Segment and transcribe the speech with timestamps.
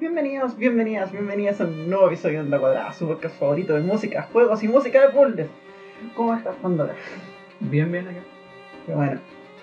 [0.00, 4.26] bienvenidos, bienvenidas, bienvenidas a un nuevo episodio de Onda Cuadrada, su podcast favorito de música,
[4.32, 5.48] juegos y música de puzzles.
[6.16, 6.94] ¿Cómo estás, Pandora?
[7.60, 8.20] Bien, bien acá.
[8.86, 9.20] Qué bueno,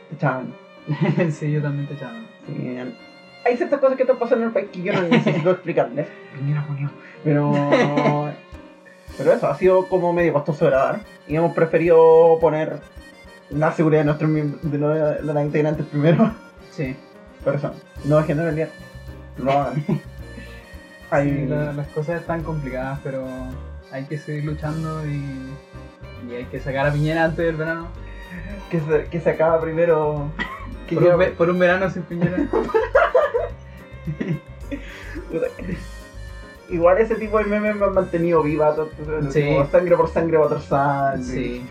[0.10, 0.54] te echaban.
[1.32, 2.14] sí, yo también te echaba.
[2.46, 2.96] Sí, bien.
[3.46, 6.08] Hay ciertas cosas que están pasando en el país que yo no necesito explicarles.
[7.24, 7.52] Pero.
[9.18, 11.00] Pero eso, ha sido como medio costoso grabar.
[11.28, 12.80] Y hemos preferido poner
[13.50, 16.32] la seguridad de nuestros de los, de los integrantes primero.
[16.70, 16.96] Sí.
[17.44, 17.72] Por eso,
[18.06, 18.70] no dejen de pelear.
[19.38, 19.84] Lo hagan.
[21.10, 23.26] Hay- Sí, la- las cosas están complicadas, pero
[23.92, 25.54] hay que seguir luchando y,
[26.30, 27.88] y hay que sacar a Piñera antes del verano.
[28.70, 30.30] que, se, que se acaba primero.
[30.88, 32.38] Que Por un, ve- por un verano sin Piñera.
[36.70, 38.76] Igual ese tipo de memes me han mantenido viva.
[38.76, 39.46] todo- todo- Sí.
[39.46, 41.24] como sangre por sangre, water sangre.
[41.24, 41.66] sí.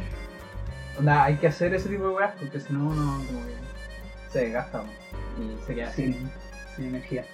[0.98, 3.52] Onda, hay que hacer ese tipo de weas porque si no, uno como que
[4.32, 4.82] se desgasta
[5.38, 6.04] y se queda Sí.
[6.14, 6.30] sin,
[6.74, 7.24] sin energía.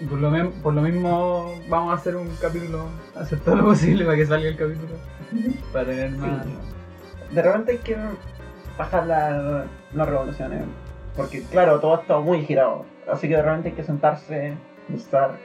[0.00, 3.64] Y por lo, mem- por lo mismo vamos a hacer un capítulo, hacer todo lo
[3.64, 4.94] posible para que salga el capítulo.
[5.72, 6.44] Para tener más...
[7.32, 7.96] De repente hay que
[8.78, 10.64] bajar la- las revoluciones.
[11.16, 12.84] Porque, claro, todo ha estado muy girado.
[13.10, 14.54] Así que de repente hay que sentarse,
[14.88, 15.38] buscar.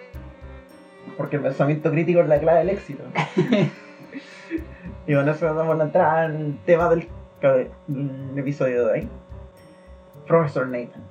[1.18, 3.04] Porque el pensamiento crítico es la clave del éxito.
[5.08, 7.08] y con eso damos la entrada al tema del,
[7.88, 9.10] del episodio de hoy.
[10.28, 11.04] Profesor Nathan.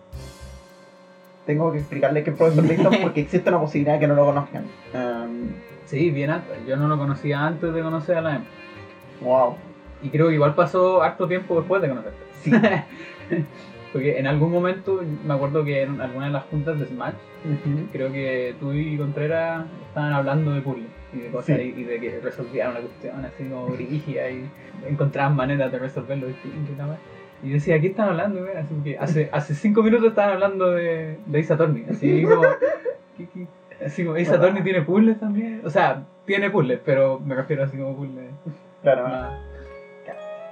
[1.47, 4.25] Tengo que explicarle que es Profesor Nathan porque existe una posibilidad de que no lo
[4.27, 4.65] conozcan.
[4.95, 5.49] Um,
[5.87, 6.57] Sí, bien antes.
[6.69, 8.45] Yo no lo conocía antes de conocer a la M.
[9.23, 9.57] wow.
[10.03, 12.19] Y creo que igual pasó harto tiempo después de conocerte.
[12.43, 12.53] Sí.
[13.93, 17.87] Porque en algún momento, me acuerdo que en alguna de las juntas de Smash, Ujú.
[17.91, 21.75] creo que tú y Contreras estaban hablando de puzzles y de cosas Sí.
[21.77, 24.49] y, y de que resolvían una cuestión así como brígida y
[24.89, 26.99] encontraban maneras de resolverlo distinto y nada más.
[27.43, 28.41] Y yo decía, ¿qué están hablando?
[28.59, 32.43] Así que hace, hace cinco minutos estaban hablando de, de Ace Attorney, así como...
[33.17, 33.47] ¿qué- qué?
[33.85, 35.63] Así como Ace Attorney tiene puzzles también.
[35.65, 38.31] O sea, tiene puzzles, pero me refiero así como puzzles.
[38.83, 39.09] Claro.
[39.09, 39.41] más-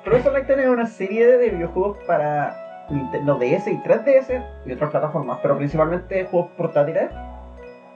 [0.04, 5.38] Professor Layton es una serie de videojuegos para Nintendo DS y 3DS y otras plataformas,
[5.43, 7.10] pero principalmente juegos portátiles,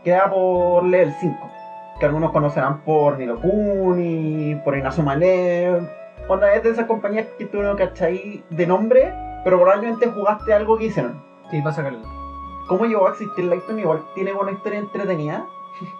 [0.04, 1.50] queda por Level 5,
[1.98, 5.88] que algunos conocerán por Nilo Kuni, por Inazuma Eleven,
[6.32, 9.12] onda es de esas compañías que tú no cachai de nombre,
[9.44, 11.22] pero probablemente jugaste algo que hicieron.
[11.50, 12.08] Sí, pasa caleta.
[12.68, 13.78] ¿Cómo llegó a existir Layton?
[13.78, 15.46] Igual tiene una historia entretenida.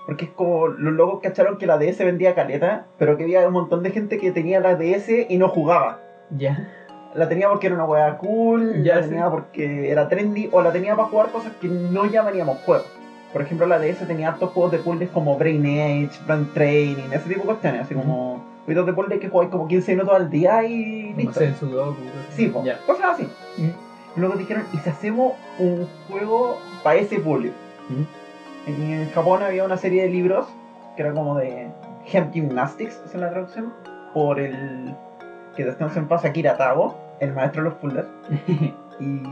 [0.07, 3.53] Porque es como los locos cacharon que la DS vendía caleta, pero que había un
[3.55, 5.99] montón de gente que tenía la DS y no jugaba.
[6.31, 6.69] Ya.
[7.15, 9.09] La tenía porque era una weá cool, Ya, la sí.
[9.09, 12.87] tenía porque era trendy, o la tenía para jugar cosas que no llamaríamos juegos.
[13.33, 17.29] Por ejemplo, la DS tenía hartos juegos de puzzles como Brain Age, Brain Training, ese
[17.29, 21.13] tipo de cuestiones, así como juegos de que jugáis como 15 minutos al día y
[21.15, 21.31] listo.
[21.31, 21.97] hacer el sudoku.
[22.31, 22.79] Sí, po, Ya.
[22.87, 23.29] cosas así.
[23.59, 27.53] Y luego dijeron, ¿y si hacemos un juego para ese puzzle?
[28.67, 30.47] En, en Japón había una serie de libros
[30.97, 31.69] que era como de
[32.13, 33.73] Hemp Gymnastics, es la traducción,
[34.13, 34.95] por el
[35.57, 38.07] que descansa en paz Akira Tago, el maestro de los puzzles.
[39.01, 39.23] Y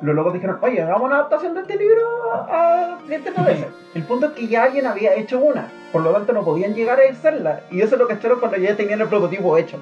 [0.00, 2.00] los locos dijeron, oye, hagamos una adaptación de este libro
[2.32, 3.66] a Nintendo DS.
[3.94, 6.98] El punto es que ya alguien había hecho una, por lo tanto no podían llegar
[7.00, 7.60] a hacerla.
[7.70, 9.78] Y eso es lo que echaron cuando ya tenían el prototipo hecho.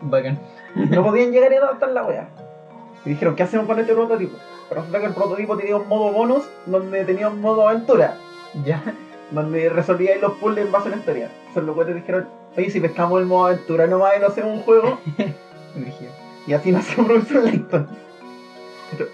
[0.00, 0.38] Bacán.
[0.74, 2.28] No podían llegar a adaptar la wea.
[3.04, 4.36] Y dijeron, ¿qué hacemos con este prototipo?
[4.68, 8.16] Pero resulta que el prototipo tenía un modo bonus donde tenía un modo aventura,
[8.64, 8.82] Ya.
[9.30, 11.30] donde resolvíais los puzzles en base a una historia.
[11.40, 14.62] Entonces los weones dijeron, oye, si pescamos el modo aventura nomás y no hacemos un
[14.62, 14.98] juego,
[16.46, 17.88] y así nació Profesor Layton.
[18.92, 19.04] Esto,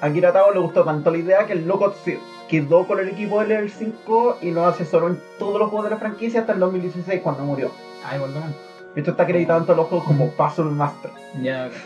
[0.00, 3.08] A Akira Tago le gustó tanto la idea que el loco se quedó con el
[3.08, 6.54] equipo de Level 5 y lo asesoró en todos los juegos de la franquicia hasta
[6.54, 7.70] el 2016 cuando murió.
[8.04, 8.54] Ah, igual bacán.
[8.94, 11.10] De hecho está acreditado en todos los juegos como Puzzle Master.
[11.42, 11.80] Ya, bacán.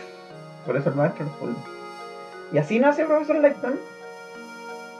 [0.65, 1.57] Por eso el maestro los puzzles.
[2.53, 3.79] Y así nace Profesor Layton.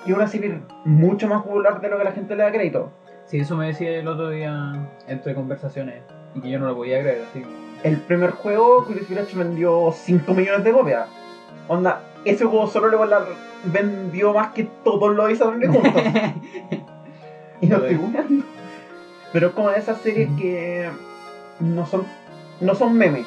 [0.06, 2.92] Y es una serie mucho más popular de lo que la gente le da crédito.
[3.26, 4.74] Sí, eso me decía el otro día
[5.08, 6.04] entre conversaciones
[6.36, 7.44] y que yo no lo podía creer, así.
[7.84, 11.08] El primer juego, Curious Village, vendió 5 millones de copias.
[11.68, 13.26] Onda, ese juego solo le la-
[13.66, 15.92] vendió más que todos los Attorney juntos.
[17.62, 18.46] y no estoy jugando.
[19.32, 20.90] Pero es como de esas series que
[21.60, 22.06] no son,
[22.62, 23.26] no son memes.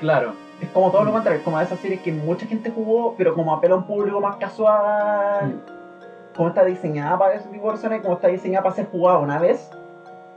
[0.00, 0.34] Claro.
[0.60, 3.34] Es como todo lo contrario, es como de esas series que mucha gente jugó, pero
[3.34, 5.60] como apela a un público más casual.
[6.36, 9.18] Como está diseñada para ese tipo de personas y como está diseñada para ser jugada
[9.18, 9.70] una vez.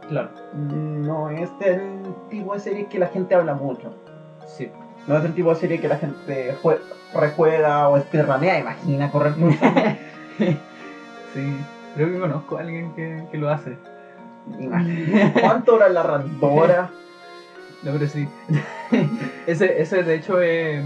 [0.08, 0.30] Claro.
[0.54, 3.94] No es el tipo de serie que la gente habla mucho.
[4.48, 4.70] Sí.
[5.08, 6.80] No es el tipo de serie que la gente jue-
[7.20, 9.52] rejuega o speedrunea, imagina correr por.
[11.34, 11.58] Sí.
[11.96, 13.78] Creo que conozco a alguien que, que lo hace.
[14.60, 15.34] Imagina.
[15.42, 16.90] ¿Cuánto hora la randora?
[17.84, 18.28] No, pero sí.
[19.46, 20.84] ese, ese de hecho es,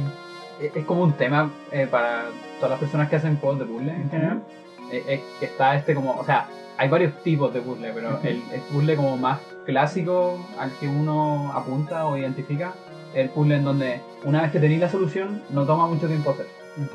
[0.59, 2.25] es como un tema eh, para
[2.57, 4.43] todas las personas que hacen juegos de puzzle en general.
[4.91, 6.47] eh, eh, está este como, o sea,
[6.77, 11.53] hay varios tipos de puzzle, pero el, el puzzle como más clásico al que uno
[11.53, 12.73] apunta o identifica
[13.13, 16.47] el puzzle en donde una vez que tenéis la solución no toma mucho tiempo hacer.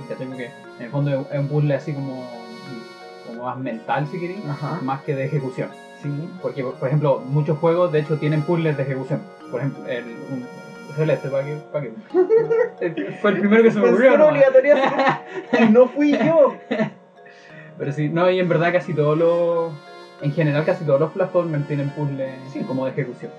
[0.09, 0.27] ¿cachai?
[0.27, 2.29] Porque en el fondo es- un puzzle así como,
[3.27, 4.81] como más mental si queréis, Ajá.
[4.83, 5.69] más que de ejecución.
[6.03, 6.11] Sí.
[6.43, 9.23] Porque, por ejemplo, muchos juegos de hecho tienen puzzles de ejecución.
[9.51, 10.47] Por ejemplo, el un,
[10.97, 11.57] Celeste, ¿para qué?
[11.73, 13.13] ¿Para qué?
[13.21, 14.29] Fue el primero que se me ocurrió.
[14.29, 15.23] Obligatoria.
[15.61, 16.55] y no fui yo.
[17.79, 19.73] Pero sí, no, y en verdad casi todos los.
[20.23, 22.61] En general, casi todos los platformers tienen puzzles Sí.
[22.61, 23.33] como de ejecución.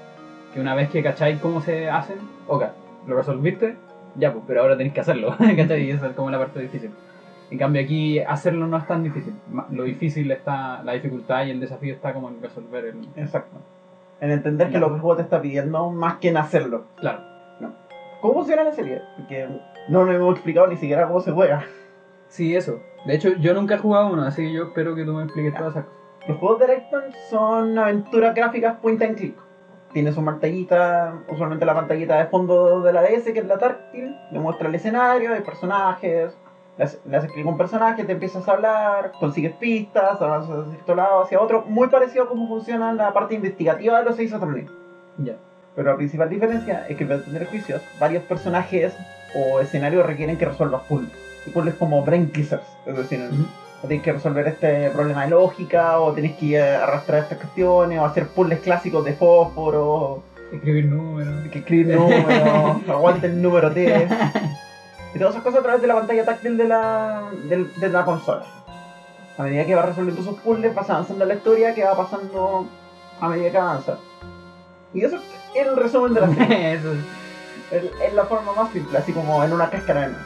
[0.55, 2.17] Que una vez que cacháis cómo se hacen,
[2.47, 2.63] ok,
[3.07, 3.75] lo resolviste,
[4.15, 5.83] ya pues, pero ahora tenéis que hacerlo, ¿cachai?
[5.83, 6.91] Y esa es como la parte difícil.
[7.51, 9.35] En cambio, aquí hacerlo no es tan difícil.
[9.69, 13.07] Lo difícil está, la dificultad y el desafío está como en resolver el.
[13.15, 13.57] Exacto.
[14.19, 16.85] En entender que lo que el juego te está pidiendo más que en hacerlo.
[16.95, 17.19] Claro.
[18.21, 19.01] ¿Cómo funciona la serie?
[19.17, 19.47] Porque
[19.87, 21.65] no nos hemos explicado ni siquiera cómo se juega.
[22.27, 22.79] Sí, eso.
[23.05, 25.53] De hecho, yo nunca he jugado uno, así que yo espero que tú me expliques
[25.53, 25.99] todas esas cosas.
[26.27, 29.44] Los juegos de Layton son aventuras gráficas point and click.
[29.95, 34.13] Tiene su pantallita, usualmente la pantallita de fondo de la DS, que es la táctil,
[34.29, 36.37] le muestra el escenario, hay personajes,
[36.77, 40.95] le haces, clic a un personaje, te empiezas a hablar, consigues pistas, avanzas de cierto
[40.95, 44.67] lado hacia otro, muy parecido a cómo funciona la parte investigativa de los seis Attorney.
[45.19, 45.37] Ya.
[45.77, 48.93] Pero la principal diferencia es que para tener juicios, varios personajes
[49.33, 51.13] o escenarios requieren que resuelvas puzzles.
[51.45, 53.29] Y puzzles como brain teasers, es decir,
[53.87, 58.27] tenés que resolver este problema de lógica, o tenés que arrastrar estas cuestiones, o hacer
[58.27, 60.23] puzzles clásicos de fósforo,
[60.53, 61.47] Escribir números.
[61.51, 64.07] que escribir números, aguante el número T.
[65.13, 68.03] Y todas esas cosas a través de la pantalla táctil de la, del- de la
[68.05, 68.45] consola.
[69.37, 72.67] A medida que vas resolviendo esos puzzles, vas avanzando la historia, que va pasando
[73.19, 73.97] a medida que avanzas.
[74.93, 75.21] Y eso es
[75.67, 76.73] el resumen de la serie.
[76.75, 76.91] Eso
[77.71, 77.83] es.
[78.07, 80.21] es, la forma más simple, así como en una cáscara de nuez.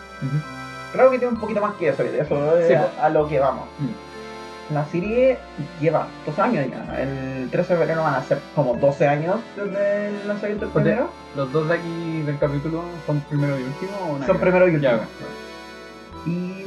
[0.94, 3.66] Claro que tiene un poquito más que eso, eso es Sí, a, lo que vamos.
[3.80, 4.74] Mm.
[4.74, 5.38] La serie
[5.82, 7.02] lleva dos años ya.
[7.02, 11.10] El 13 de febrero van a ser como 12 años desde el lanzamiento del primero.
[11.36, 14.94] Los dos de aquí del capítulo son primero y último o Son primero y último.
[14.94, 16.30] Ya.
[16.30, 16.66] Y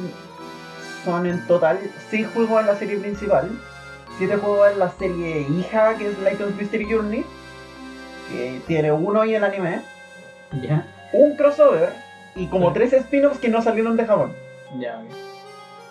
[1.04, 1.78] son en total
[2.10, 3.48] 6 juegos en la serie principal,
[4.18, 7.24] 7 juegos en la serie hija, que es Lighthouse Mystery Journey,
[8.30, 9.80] que tiene uno y el anime,
[10.60, 11.92] Ya, un crossover
[12.34, 12.74] y como Sí.
[12.74, 14.32] 3 spin-offs que no salieron de Japón.
[14.78, 15.16] ya, ok.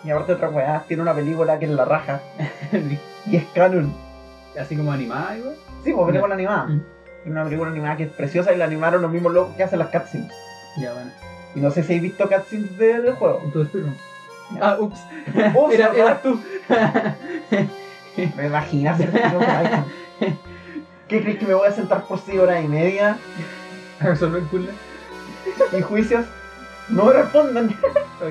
[0.03, 2.21] Y aparte otra weá, tiene una película que es la raja
[3.27, 3.93] y es canon.
[4.59, 5.55] Así como animada, igual.
[5.83, 6.65] Sí, pues película animada.
[6.67, 6.81] Mm.
[7.27, 9.89] Una película animada que es preciosa y la animaron los mismos locos que hacen las
[9.89, 10.31] cutscenes.
[10.77, 11.11] Ya, bueno.
[11.53, 13.41] Y no sé si habéis visto cutscenes de- del juego.
[13.53, 13.95] Tu speedrun.
[14.55, 14.59] Ya.
[14.71, 14.99] Ah, ups.
[15.55, 16.39] Oh, Era, tú.
[18.35, 19.11] ¿Me imaginas el?
[21.07, 23.17] ¿Qué crees que me voy a sentar por 6 horas y media?
[23.99, 24.41] A resolver.
[25.77, 26.25] ¿Y juicios?
[26.89, 27.69] No respondan.
[28.21, 28.29] Ok.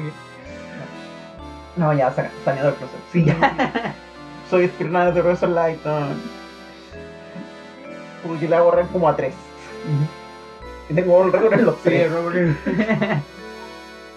[1.76, 2.30] No, ya, saca-
[2.62, 2.98] del proceso.
[3.12, 3.94] Sí, ya.
[4.48, 6.20] Soy speedrunner de Professor Lighton.
[8.26, 9.32] Porque le hago rank como a 3.
[10.90, 12.12] Y tengo el récord en los Sí, 3.
[12.12, 12.56] Robert.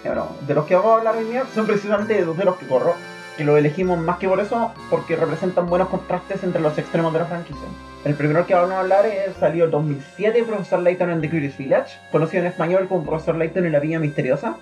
[0.03, 2.67] Bueno, de los que vamos a hablar hoy día son precisamente dos de los que
[2.67, 2.95] corro.
[3.37, 7.19] Que los elegimos más que por eso, porque representan buenos contrastes entre los extremos de
[7.19, 7.67] la franquicia.
[8.05, 11.57] El primero que vamos a hablar es, salió en 2007, Profesor Layton en The Curious
[11.57, 14.57] Village, conocido en español como Profesor Layton en la Villa Misteriosa.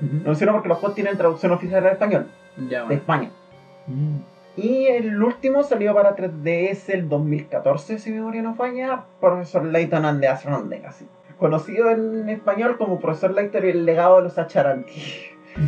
[0.00, 2.26] Lo menciono porque los juegos tienen traducción oficial al español,
[2.68, 2.94] Ya, de.
[2.94, 3.30] España.
[3.86, 4.16] Mm.
[4.56, 10.04] Y el último salió para 3DS el 2014, si mi memoria no falla, Profesor Layton
[10.06, 11.06] and the Astronaut Legacy.
[11.38, 15.02] Conocido en español como Profesor Layton y el legado de los Acharanti.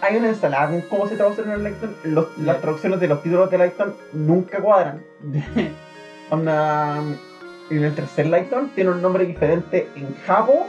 [0.00, 1.94] Hay una ensalada con cómo se traducen en Layton.
[2.04, 2.38] Los-.
[2.38, 5.02] Las traducciones de los títulos de Layton nunca cuadran.
[7.68, 10.66] En el tercer Layton tiene un nombre diferente en jabo,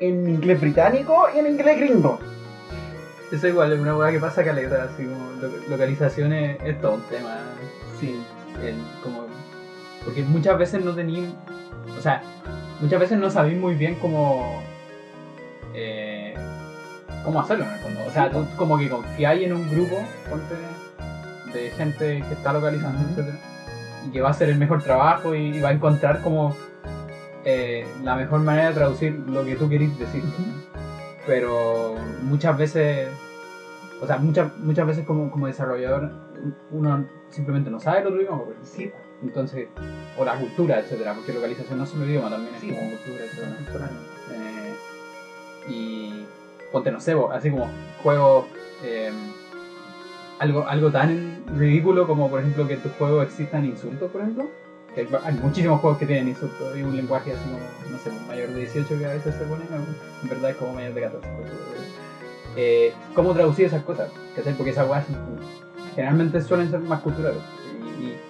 [0.00, 2.18] en inglés británico y en inglés gringo.
[3.32, 7.02] Eso igual es una hueá que pasa caleta, así como lo- localizaciones es todo un
[7.02, 7.36] tema.
[8.00, 8.20] Sí.
[8.62, 9.26] el- como,
[10.04, 11.34] porque muchas veces no tenían,
[11.98, 12.22] o sea,
[12.80, 14.62] muchas veces no sabéis muy bien cómo,
[15.74, 16.33] eh,
[17.24, 18.00] cómo hacerlo en el fondo.
[18.06, 19.96] O sea, tú como que confiáis en un grupo
[20.28, 20.54] ponte,
[21.52, 23.10] de gente que está localizando, Ujú.
[23.10, 23.38] etcétera,
[24.06, 26.54] y que va a hacer el mejor trabajo y, va a encontrar como
[27.44, 30.22] eh, la mejor manera de traducir lo que tú querís decir.
[31.26, 33.08] Pero muchas veces,
[34.02, 36.10] o sea, muchas, muchas veces como, como desarrollador
[36.70, 38.42] uno simplemente no sabe el otro idioma.
[38.62, 38.90] Sí,
[39.22, 39.68] entonces,
[40.18, 42.68] o la cultura, etcétera, porque localización no es solo idioma, también es Sí.
[42.68, 43.90] como cultura, etcétera.
[44.30, 44.74] Eh,
[45.68, 46.26] y
[46.74, 47.70] ponte, no sé, así como
[48.02, 48.46] juegos,
[48.82, 49.12] eh,
[50.40, 54.50] algo, algo tan ridículo como por ejemplo que en tus juegos existan insultos, por ejemplo.
[54.92, 57.58] Que hay, muchísimos juegos que tienen insultos y un lenguaje así como,
[57.90, 59.76] no sé, mayor de 18 que a veces se pone, ¿no?
[60.22, 61.28] en verdad es como mayor de 14.
[61.36, 61.50] pues,
[62.56, 64.54] eh, cómo traducir esas cosas, ¿cachai?
[64.54, 65.04] Porque esas weas
[65.94, 67.42] generalmente suelen ser más culturales.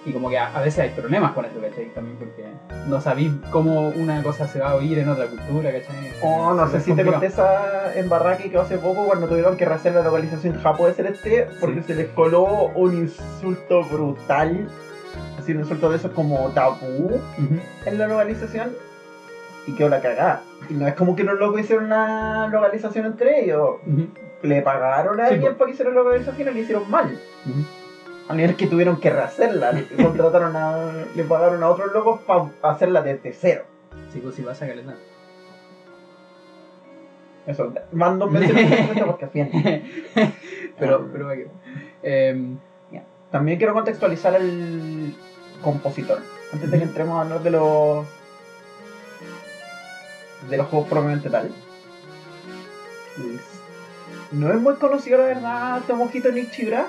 [0.05, 1.85] Y, como que a, a veces hay problemas con eso, ¿cachai?
[1.93, 2.43] También porque
[2.87, 6.11] no sabéis cómo una cosa se va a oír en otra cultura, ¿cachai?
[6.21, 9.93] Oh, no sé si te conté esa embarraque que hace poco cuando tuvieron que rehacer
[9.93, 11.87] la localización japonés celeste porque Sí.
[11.87, 12.43] se les coló
[12.75, 14.69] un insulto brutal.
[15.39, 17.21] Así un insulto de esos como tabú
[17.85, 18.71] en la localización
[19.67, 20.41] y quedó la cagada.
[20.69, 23.75] Y no es como que los locos hicieron una localización entre ellos.
[24.41, 25.57] Le pagaron a Sí, alguien po.
[25.59, 27.19] para que hiciera la localización y le hicieron mal.
[28.27, 29.71] A nivel que tuvieron que rehacerla.
[29.71, 30.91] Le contrataron a.
[31.15, 33.65] le pagaron a otros locos para hacerla desde cero.
[34.11, 34.95] Sí, pues sí pasa, caleta.
[37.45, 39.51] Eso, van dos veces este podcast, bien.
[40.79, 41.47] pero, pero, ¿para qué?
[42.01, 42.57] Em,
[43.29, 45.13] También quiero contextualizar al
[45.61, 46.19] compositor.
[46.51, 48.07] Antes de que entremos a hablar de los.
[50.49, 51.51] de los juegos propiamente tal.
[54.31, 56.87] No es muy conocido, la verdad, Tomohito Nichibura.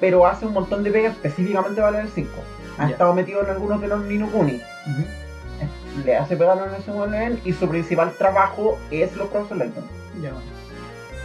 [0.00, 2.30] Pero hace un montón de pegas específicamente para el 5.
[2.78, 4.54] Ha estado metido en algunos de los Ninokuni.
[4.54, 5.04] ujú.
[6.04, 9.84] Le hace pegar en ese nivel y su principal trabajo es los Professor Layton.
[10.22, 10.30] Ya.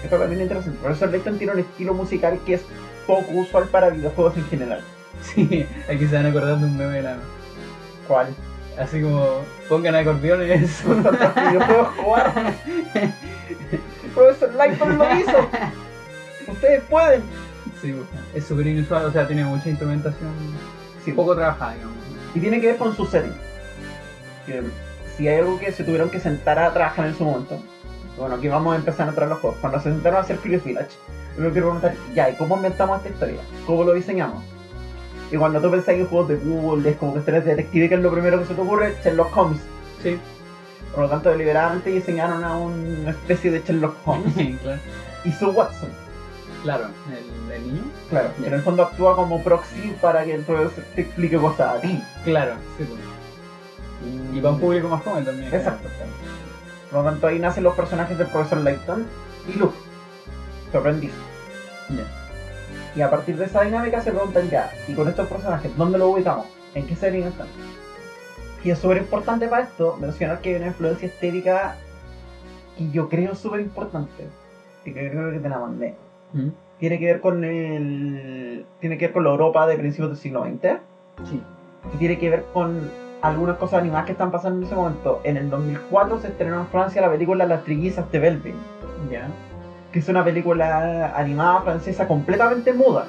[0.04, 0.80] Esto también es interesante.
[0.82, 2.62] Professor Layton tiene un estilo musical que es
[3.06, 4.82] poco usual para videojuegos en general.
[5.22, 7.18] Sí, aquí se van a acordar de un meme de la.
[8.08, 8.36] ¿Cuál?
[8.78, 10.82] Así como pongan acordeones.
[11.04, 12.34] Tantos videojuegos jugar.
[14.16, 15.50] Professor Layton lo hizo.
[16.48, 17.22] Ustedes pueden.
[17.84, 17.96] Sí,
[18.34, 20.32] es súper inusual, o sea, tiene mucha instrumentación
[21.06, 21.98] Sí, poco trabajada, digamos.
[22.34, 23.34] Y tiene que ver con su setting.
[24.46, 24.64] Que
[25.18, 27.60] si hay algo que se tuvieron que sentar a trabajar en su momento.
[28.18, 29.60] Bueno, aquí vamos a empezar a entrar en los juegos.
[29.60, 30.92] Cuando se sentaron a hacer Curious Village,
[31.36, 33.42] yo me quiero preguntar, ya, ¿y cómo inventamos esta historia?
[33.66, 34.44] ¿Cómo lo diseñamos?
[35.32, 38.02] Y cuando tú pensás en juegos de Google, es como que eres detective, que es
[38.02, 39.62] lo primero que se te ocurre, Sherlock Holmes.
[40.02, 40.18] Sí,
[40.94, 44.80] Por lo tanto, deliberadamente diseñaron a una especie de Sherlock Holmes claro.
[45.26, 45.90] y su Watson.
[46.64, 47.84] Claro, el, el niño.
[48.10, 51.76] Claro, que en el fondo actúa como proxy para que el profesor te explique cosas
[51.76, 52.02] a ti.
[52.24, 53.02] Claro, sí, pues.
[54.34, 55.54] Y para un público más joven también.
[55.54, 55.90] Exacto.
[56.90, 59.06] Por lo tanto, ahí nacen los personajes del profesor Layton
[59.48, 59.76] y Luke,
[60.72, 61.12] su aprendiz.
[61.90, 62.06] Ya.
[62.96, 66.14] Y a partir de esa dinámica se preguntan ya, y con estos personajes, ¿dónde los
[66.14, 66.46] ubicamos?
[66.76, 67.48] ¿En qué serie están?
[68.64, 71.76] Y es súper importante para esto mencionar que hay una influencia estética
[72.78, 74.28] que yo creo súper importante.
[74.86, 75.96] Y que creo que te la mandé.
[76.80, 78.66] Tiene que ver con el.
[78.80, 80.80] Tiene que ver con la Europa de principios del siglo XX.
[81.30, 81.42] Sí.
[81.94, 82.90] y tiene que ver con
[83.22, 85.22] algunas cosas animadas que están pasando en ese momento.
[85.24, 88.56] En el 2004 se estrenó en Francia la película Las Trillizas de Belvin,
[89.12, 89.28] Ya.
[89.92, 93.06] que es una película animada francesa completamente muda.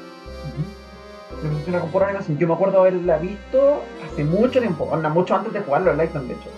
[1.80, 2.38] Con pura animación.
[2.38, 6.34] Yo me acuerdo haberla visto hace mucho tiempo, mucho antes de jugarlo en Lighton, de
[6.34, 6.50] hecho.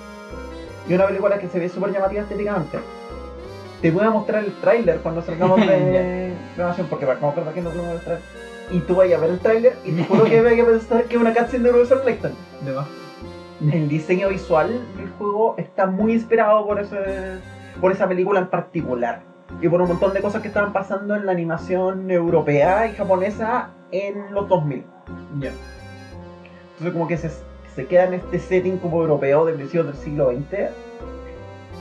[0.88, 2.78] Y una película que se ve súper llamativa estéticamente.
[3.82, 7.70] Te voy a mostrar el tráiler cuando salgamos de grabación, porque para como que no
[7.70, 8.18] podemos mostrar.
[8.70, 11.16] Y tú vayas a ver el tráiler y te juro que vaya a pensar que
[11.16, 12.32] es una cutscene de Professor Layton.
[12.64, 12.86] De más.
[13.72, 16.96] el diseño visual del juego está muy inspirado por ese
[17.80, 19.22] por esa película en particular
[19.60, 23.70] y por un montón de cosas que estaban pasando en la animación europea y japonesa
[23.92, 24.84] en los 2000
[25.40, 25.50] Ya.
[26.72, 27.30] entonces como que se,
[27.74, 30.70] se queda en este setting como europeo de principios del siglo XX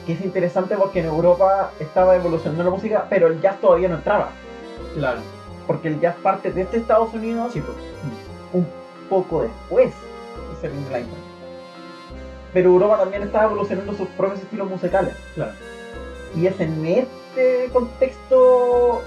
[0.05, 3.95] que es interesante porque en Europa estaba evolucionando la música pero el jazz todavía no
[3.95, 4.29] entraba
[4.95, 5.19] Claro.
[5.67, 7.77] porque el jazz parte de este Estados Unidos Sí, pues.
[8.53, 8.67] un
[9.09, 9.91] poco después
[10.62, 10.71] de ser.
[12.53, 15.13] Pero Europa también estaba evolucionando sus propios estilos musicales.
[15.35, 15.51] Claro.
[16.35, 19.01] Y es en este contexto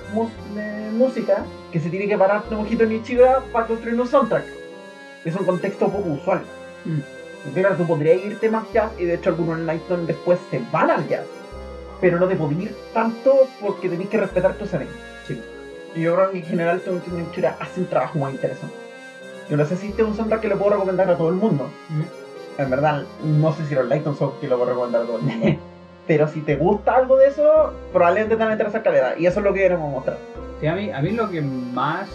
[0.55, 4.45] de música que se tiene que parar Tomohito Nichibura para construir un soundtrack.
[5.25, 6.43] Es un contexto poco usual.
[6.85, 6.99] Mm.
[7.55, 11.09] Claro, tú podrías irte más jazz y de hecho algunos Lighton después se van al
[11.09, 11.25] jazz.
[12.01, 14.89] Pero no te podías ir tanto porque tenés que respetar tu setting.
[15.27, 15.43] Sí.
[15.95, 18.75] Y yo creo que en general Tomohito Nichibura hace un trabajo muy interesante.
[19.51, 21.37] Yo no sé si este es un soundtrack que le puedo recomendar a todo el
[21.37, 21.65] mundo.
[21.91, 22.63] Ujú.
[22.63, 25.23] En verdad, no sé si los Lighton son que lo puedo recomendar a todo el
[25.23, 25.59] mundo.
[26.07, 29.17] Pero si te gusta algo de eso, probablemente te van a interesar calidad.
[29.17, 30.19] Y eso es lo que queremos mostrar.
[30.61, 32.09] Sí, a mí, a mí lo que más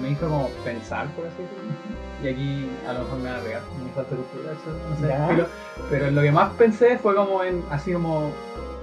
[0.00, 3.42] me hizo como pensar, por así decirlo, y aquí a lo mejor me van a
[3.42, 5.46] regar, me falta cultura, eso, no sé, pero,
[5.90, 8.30] pero lo que más pensé fue como en, así como,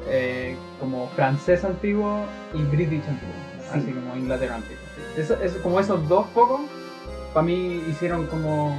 [0.08, 3.34] eh, como francés antiguo y british antiguo,
[3.72, 3.80] Sí.
[3.80, 4.78] así como Inglaterra antiguo.
[5.18, 6.62] Eso, eso- como esos dos focos,
[7.34, 8.76] para mí hicieron como,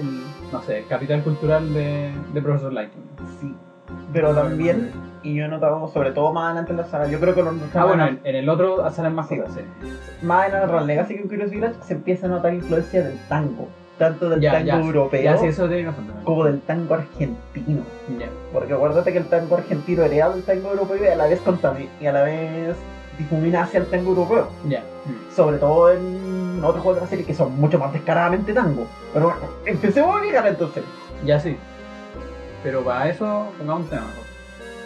[0.00, 0.22] el,
[0.52, 3.02] no sé, el capital cultural de, de Profesor Lighton.
[3.40, 3.54] Sí.
[4.12, 4.90] Pero también,
[5.22, 7.54] y yo he notado, sobre todo más adelante en la saga, yo creo que los
[7.74, 9.36] Ah, bueno, en, en el otro salen más Sí.
[9.38, 9.60] cosas, sí.
[10.26, 13.68] más en el Legacy que en Curious Village se empieza a notar influencia del tango.
[13.98, 16.24] Tanto del Ya, tango ya, europeo Ya, sí, eso tiene razón también.
[16.24, 17.82] como del tango argentino.
[18.52, 21.88] Porque acuérdate que el tango argentino hereda del tango europeo y a la vez contami-
[22.00, 22.74] y a la vez
[23.18, 24.48] difumina hacia el tango europeo.
[24.68, 24.82] Ya.
[25.34, 28.86] Sobre todo en otros juegos de la serie que son mucho más descaradamente tango.
[29.12, 30.82] Pero bueno, empecemos a llegar entonces.
[31.24, 31.56] Ya sí.
[32.64, 34.06] Pero para eso pongamos un tema.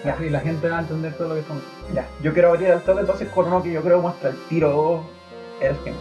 [0.05, 0.13] Ya.
[0.13, 1.63] Así la gente va a entender todo lo que estamos
[1.95, 5.03] Ya, yo quiero abrir el toque entonces con uno que yo creo muestra el tiro
[5.61, 5.97] el esquema.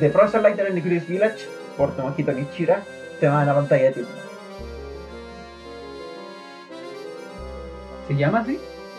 [0.00, 2.82] The Professor Lighter in the Curious Village, por Tomohito Nichira,
[3.20, 4.24] tema de la pantalla de título.
[8.08, 8.58] ¿Se llama así?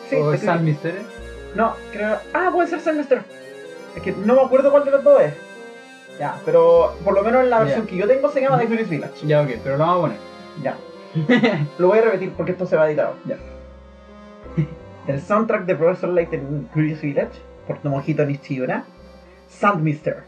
[0.10, 1.00] Sí, ¿O es creo- Sun Mystery?
[1.55, 2.17] No, creo.
[2.34, 3.22] Ah, puede ser Semester.
[3.96, 5.34] Es que no me acuerdo cuál de los dos es.
[6.20, 9.25] Ya, pero por lo menos en la versión que yo tengo se llama The Village.
[9.27, 10.17] Ya, ok, pero lo vamos a poner.
[10.63, 10.75] Ya.
[11.77, 13.15] Lo voy a repetir porque esto se va editado.
[13.25, 13.38] Ya.
[15.08, 18.84] El soundtrack de Professor Lighter in Curious Village, por Tomohito Nichira,
[19.48, 20.24] Sandmister.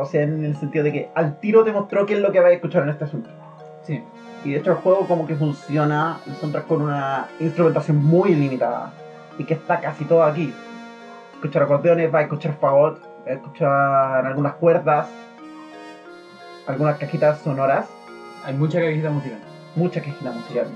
[0.00, 2.40] O sea, en el sentido de que al tiro te mostró qué es lo que
[2.40, 3.30] vais a escuchar en este asunto.
[3.82, 4.02] Sí.
[4.44, 8.92] Y de hecho el juego como que funciona el soundtrack con una instrumentación muy limitada.
[9.38, 10.52] Y que está casi todo aquí.
[11.34, 15.08] Escuchar acordeones, va a escuchar fagot, va a escuchar algunas cuerdas,
[16.66, 17.88] algunas cajitas sonoras,
[18.44, 19.38] Hay mucha cajita musical.
[19.76, 20.66] mucha cajita musical.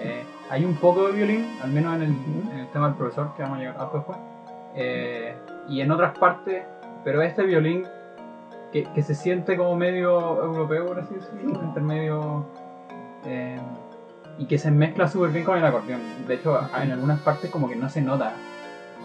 [0.00, 2.50] Eh, hay un poco de violín, al menos en el, Ujú.
[2.52, 4.18] en el tema del profesor, que vamos a llegar a después.
[4.76, 5.34] Eh,
[5.68, 6.64] y en otras partes,
[7.04, 7.86] pero este violín
[8.74, 11.64] que, que se siente como medio europeo, por así decirlo, Sí.
[11.64, 12.44] intermedio.
[13.24, 13.56] eh,
[14.36, 16.00] y que se mezcla súper bien con el acordeón.
[16.26, 18.32] De hecho, en algunas partes como que no se nota.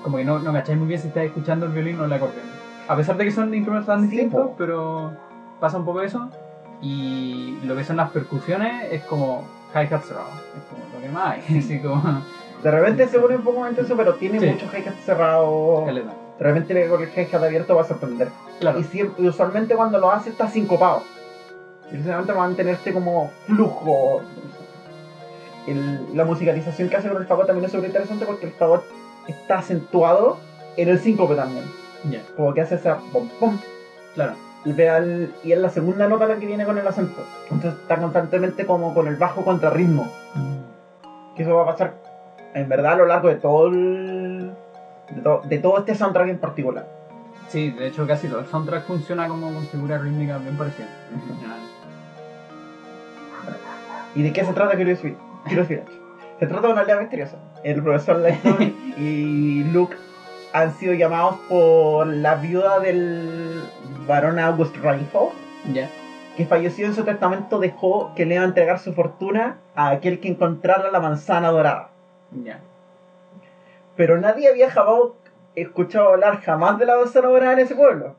[0.04, 2.48] Como que no, no cacháis muy bien si estáis escuchando el violín o el acordeón.
[2.88, 5.12] A pesar de que son instrumentos tan distintos, pero
[5.60, 6.30] pasa un poco eso.
[6.82, 9.44] Y lo que son las percusiones es como
[9.76, 10.30] hi-hat cerrado.
[10.58, 11.58] Es como lo que más hay.
[11.60, 12.02] Así como.
[12.64, 14.48] De repente se pone un poco más intenso, pero tiene Sí.
[14.48, 15.88] muchos hi-hats cerrados.
[16.40, 18.30] De repente con el hi-hat abierto va a sorprender.
[18.62, 18.80] Claro.
[18.80, 21.04] Y, siempre, usualmente cuando lo hace está sincopado.
[21.88, 24.22] Y precisamente va a mantenerte como flujo.
[25.68, 28.82] el- la musicalización que hace con el fagot también es súper interesante porque el fagot
[29.28, 30.38] está acentuado
[30.78, 31.66] en el síncope también.
[32.10, 33.60] Ya, Como que hace esa pom pom
[34.16, 34.34] claro.
[34.66, 37.22] al- y es la segunda nota la que viene con el acento.
[37.52, 40.08] Entonces está constantemente como con el bajo contrarritmo.
[41.36, 41.94] Que eso va a pasar
[42.56, 44.52] en verdad a lo largo de todo el.
[45.12, 46.88] De, to- de todo este soundtrack en particular.
[47.48, 50.90] Sí, de hecho casi todo el soundtrack funciona como con figuras rítmicas bien parecidas.
[54.16, 55.16] ¿Y de qué se trata Village?
[56.40, 57.38] Se trata de una aldea misteriosa.
[57.64, 58.62] El profesor Layton
[58.98, 59.96] y Luke
[60.54, 63.62] han sido llamados por la viuda del
[64.08, 65.32] varón August Reinhold,
[65.74, 65.90] Ya,
[66.36, 70.20] que falleció en su testamento dejó que le iba a entregar su fortuna a aquel
[70.20, 71.90] que encontrara la manzana dorada.
[72.44, 72.60] ya.
[74.00, 75.12] Pero nadie había jamás
[75.56, 78.16] escuchado hablar jamás de la manzana dorada en ese pueblo.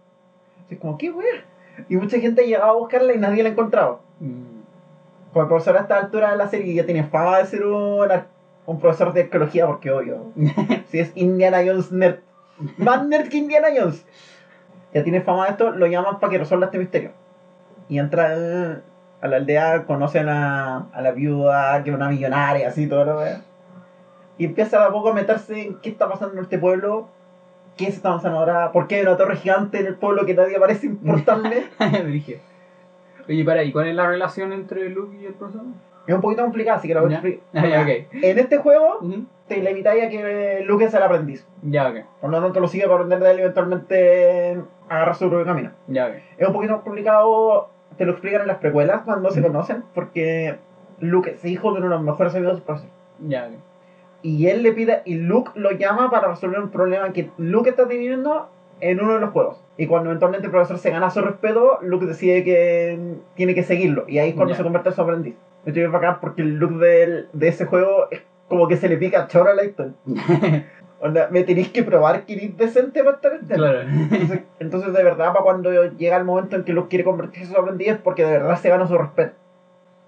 [0.66, 1.43] Así como, ¿qué wea?
[1.88, 3.99] Y mucha gente llegaba a buscarla y nadie la encontraba.
[4.19, 4.61] Mm,
[5.33, 8.07] Como el profesor a esta altura de la serie ya tiene fama de ser un,
[8.66, 10.27] un profesor de arqueología, porque obvio,
[10.90, 12.19] si es Indiana Jones nerd,
[12.77, 14.05] más nerd que Indiana Jones.
[14.93, 17.12] Ya tiene fama de esto, lo llaman para que resuelva este misterio.
[17.88, 18.83] Y entra
[19.23, 23.19] a la aldea, conocen a, a la viuda, que es una millonaria, así todo lo
[23.21, 23.50] que
[24.40, 27.09] Y empieza a poco a meterse en qué está pasando en este pueblo,
[27.76, 30.33] qué es esta manzana dorada, por qué hay una torre gigante en el pueblo que
[30.33, 31.66] nadie parece importarle.
[32.07, 32.40] Dije.
[33.29, 35.66] Oye, para, ¿y cuál es la relación entre Luke y el profesor?
[36.07, 37.44] es un poquito complicado, así que lo voy a explicar.
[37.53, 37.87] Ah.
[37.87, 39.00] En este juego,
[39.46, 41.46] te le evitáis a que Luke es el aprendiz.
[41.61, 41.96] Ya, ok.
[42.22, 45.70] Por lo tanto, lo sigue para aprender de él y eventualmente agarrar su propio camino.
[45.87, 46.14] Ya, ok.
[46.38, 50.57] Es un poquito complicado, te lo explican en las precuelas cuando se conocen, porque
[50.98, 52.90] Luke es hijo de uno de los mejores amigos del profesor.
[53.18, 53.70] Ya, ok.
[54.23, 57.89] Y él le pide, y Luke lo llama para resolver un problema que Luke está
[57.89, 58.49] teniendo
[58.81, 59.63] en uno de los juegos.
[59.77, 62.99] Y cuando eventualmente el profesor se gana su respeto, Luke decide que
[63.35, 64.05] tiene que seguirlo.
[64.09, 65.35] Y ahí es cuando se convierte en su aprendiz.
[65.65, 68.89] De hecho, es bacán porque el Luke del- de ese juego es como que se
[68.89, 69.97] le pica choro a Layton.
[71.03, 73.81] Onda, me tenéis que probar que eres decente para estar en claro.
[73.81, 77.55] Entonces, entonces, de verdad, para cuando llega el momento en que Luke quiere convertirse en
[77.55, 79.33] su aprendiz es porque de verdad se gana su respeto.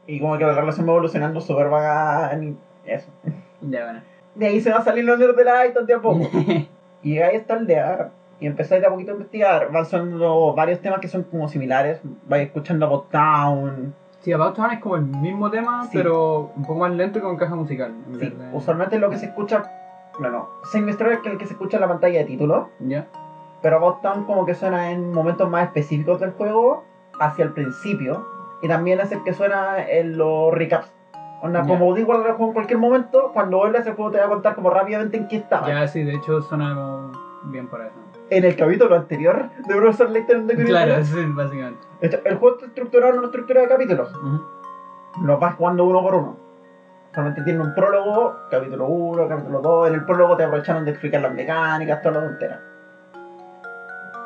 [0.07, 2.57] Y como que la relación va evolucionando súper bacán y
[2.91, 3.11] eso.
[3.63, 4.01] Ya, bueno.
[4.35, 6.21] De ahí se van a salir los nerds de la Aiton de a poco.
[7.03, 9.71] y llegáis a esta aldea y empezáis de a poquito a investigar.
[9.71, 12.01] Van sonando varios temas que son como similares.
[12.27, 13.95] Vais escuchando About Town.
[14.21, 15.91] Sí, About Town es como el mismo tema, Sí.
[15.95, 17.93] pero un poco más lento y con caja musical.
[18.13, 19.63] Sí, de- usualmente lo que se escucha.
[20.21, 20.49] No, no.
[20.71, 22.69] Same Story es el que se escucha en la pantalla de título.
[22.81, 23.07] Ya.
[23.63, 26.85] Pero About Town como que suena en momentos más específicos del juego,
[27.21, 28.25] hacia el principio,
[28.63, 30.93] y también es el que suena en los recaps.
[31.43, 31.67] Onda, Ya.
[31.67, 34.55] como digo el juego en cualquier momento, cuando vuelves el juego te va a contar
[34.55, 35.67] como rápidamente en qué estaba.
[35.67, 37.11] Ya, sí, de hecho suena como
[37.43, 37.97] bien por eso.
[38.31, 41.81] En el capítulo anterior de Professor Layton de Claro, sí, básicamente.
[42.01, 44.15] el juego está estructurado en una estructura de capítulos.
[44.15, 44.41] Ujú.
[45.25, 46.37] Los vas jugando uno por uno.
[47.13, 49.89] Solamente tiene un prólogo, capítulo 1, capítulo 2.
[49.89, 52.61] En el prólogo te aprovecharon de explicar las mecánicas, toda la tontera.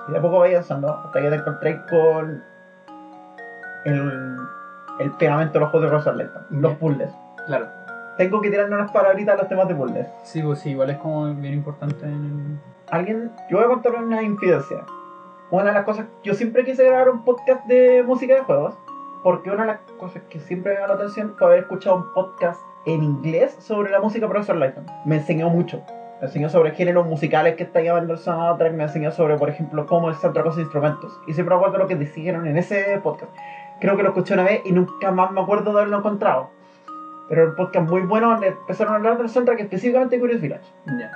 [0.07, 2.43] Y de a poco vais avanzando hasta que te encontréis con
[3.87, 4.37] el,
[4.99, 6.79] el pegamento de los juegos de Profesor Layton, los Ya.
[6.79, 7.11] puzzles.
[7.47, 7.67] Claro.
[8.19, 10.07] Tengo que tirarle unas palabritas a los temas de puzzles.
[10.23, 12.59] Sí, pues sí, igual es como bien importante en
[12.91, 14.79] Alguien, yo voy a contar una infidencia.
[15.51, 18.75] Una de las cosas, yo siempre quise grabar un podcast de música de juegos,
[19.23, 22.13] porque una de las cosas que siempre me llamó la atención fue haber escuchado un
[22.15, 24.87] podcast en inglés sobre la música de Professor Layton.
[25.05, 25.83] Me enseñó mucho.
[26.21, 29.85] Me enseñó sobre géneros musicales que está llamando el soundtrack, me enseñó sobre, por ejemplo,
[29.87, 31.21] cómo el soundtrack usa instrumentos.
[31.27, 33.33] Y siempre me acuerdo lo que dijeron en ese podcast.
[33.81, 36.51] Creo que lo escuché una vez y nunca más me acuerdo de haberlo encontrado.
[37.29, 40.65] Pero un podcast muy bueno donde empezaron a hablar del soundtrack específicamente de Curious Village.
[40.87, 41.11] Ya.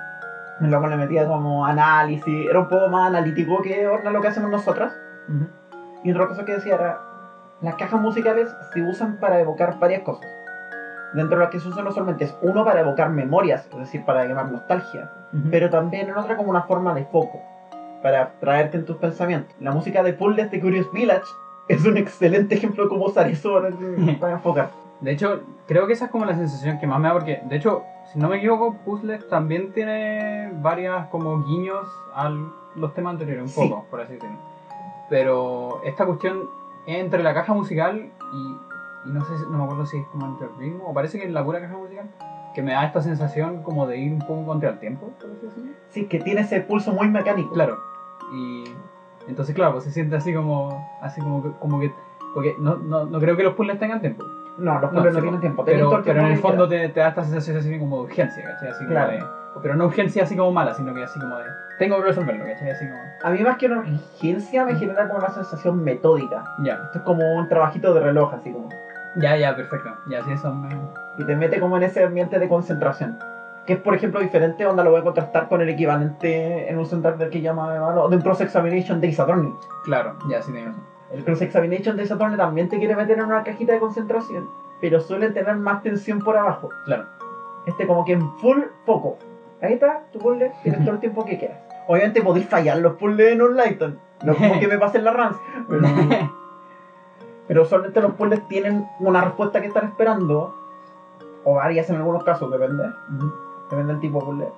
[0.60, 4.50] Luego le metía como análisis, era un poco más analítico que ahora lo que hacemos
[4.50, 4.92] nosotras.
[5.28, 5.46] Ujú.
[6.04, 6.98] Y otra cosa que decía era,
[7.62, 10.28] las cajas musicales se usan para evocar varias cosas.
[11.14, 14.24] Dentro de las que se usan usualmente es uno para evocar memorias, es decir, para
[14.26, 15.48] llamar nostalgia, Ujú.
[15.50, 17.40] pero también en otra como una forma de foco,
[18.02, 19.54] para traerte en tus pensamientos.
[19.60, 21.26] La música de puzzles de Curious Village
[21.72, 23.70] es un excelente ejemplo de cómo usar eso para,
[24.20, 24.70] para enfocar.
[25.00, 27.56] De hecho, creo que esa es como la sensación que más me da porque, de
[27.56, 32.28] hecho, si no me equivoco, Puzzles también tiene varias como guiños a
[32.76, 33.68] los temas anteriores, un Sí.
[33.68, 34.36] poco, por así decirlo.
[35.08, 36.48] Pero esta cuestión
[36.86, 40.26] es entre la caja musical y, y no sé, no me acuerdo si es como
[40.26, 42.08] entre el ritmo, o parece que es la pura caja musical,
[42.54, 45.46] que me da esta sensación como de ir un poco contra el tiempo, por así
[45.46, 45.72] decirlo.
[45.88, 47.54] Sí, que tiene ese pulso muy mecánico.
[47.54, 47.78] Claro.
[48.34, 48.64] Y
[49.28, 51.92] entonces, claro, pues se siente así como, así como que, como que
[52.34, 54.24] porque no, no, no creo que los puzzles tengan tiempo.
[54.58, 55.64] No, los No, puzzles no, sí, tienen tiempo.
[55.64, 57.96] tienen todo Pero, pero en el tiempo fondo te, te da esta sensación así como
[57.98, 58.68] de urgencia, ¿cachai?
[58.68, 59.24] Así como de,
[59.62, 61.44] pero no urgencia así como mala, sino que así como de,
[61.78, 62.70] tengo que resolverlo, ¿cachai?
[62.70, 66.44] Así como, A mí más que una urgencia me genera como una sensación metódica.
[66.62, 68.68] ya, Esto es como un trabajito de reloj, así como.
[69.16, 69.90] ya, ya, perfecto.
[70.08, 70.68] Ya, sí, eso me...
[71.18, 73.18] y te mete como en ese ambiente de concentración.
[73.70, 76.84] Que es, por ejemplo, diferente, onda lo voy a contrastar con el equivalente en un
[76.86, 79.54] central del que llama de de un cross examination de Attorney.
[79.84, 80.74] Claro, ya sí tienes.
[81.12, 84.98] El cross examination de Attorney también te quiere meter en una cajita de concentración, pero
[84.98, 86.70] suele tener más tensión por abajo.
[86.84, 87.04] Claro.
[87.64, 89.18] Este como que en full foco.
[89.62, 91.60] Ahí está, tu puzzle, tienes todo el tiempo que quieras.
[91.86, 94.00] Obviamente podéis fallar los puzzles en un Lighton.
[94.24, 95.36] No como que me pasen la runs,
[95.68, 95.82] pero...
[97.46, 100.56] Pero solamente los puzzles tienen una respuesta que están esperando,
[101.44, 102.84] o varias en algunos casos, depende.
[103.70, 104.48] Depende del tipo de puzzle.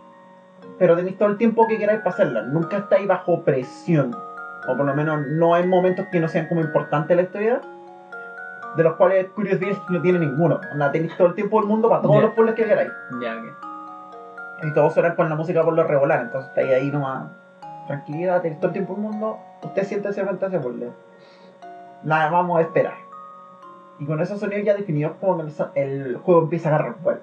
[0.79, 2.42] Pero tenéis todo el tiempo que queráis para hacerla.
[2.42, 4.14] Nunca estáis bajo presión.
[4.68, 7.61] O por lo menos no hay momentos que no sean como importantes en la historia.
[8.77, 10.61] De los cuales Curious no tiene ninguno.
[10.72, 12.90] Onda, tenéis todo el tiempo del mundo para todos los puzzles que queráis.
[13.20, 14.64] Ya, ok.
[14.64, 16.22] Y todos suenan con la música por lo regular.
[16.22, 17.31] Entonces estáis ahí nomás.
[17.87, 19.38] Tranquilidad, tenéis todo el tiempo del mundo.
[19.62, 20.90] Usted siéntese frente a ese puzzle.
[22.03, 22.94] Nada, vamos a esperar.
[23.98, 27.20] Y con esos sonidos ya definidos, como el, el juego empieza a agarrar vuelo.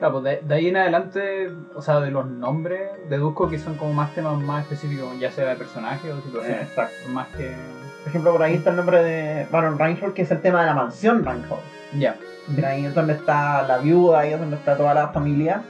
[0.00, 3.74] Claro, pues de, de ahí en adelante, o sea, de los nombres, deduzco que son
[3.74, 6.68] como más temas más específicos, ya sea de personajes o situaciones.
[6.68, 7.10] Exacto.
[7.10, 7.54] Más que.
[8.00, 10.68] Por ejemplo, por ahí está el nombre de Baron Reinhold, que es el tema de
[10.68, 11.60] la mansión Reinhold.
[11.98, 12.16] Ya.
[12.56, 15.62] Que Ahí es donde está la viuda, ahí es donde está toda la familia,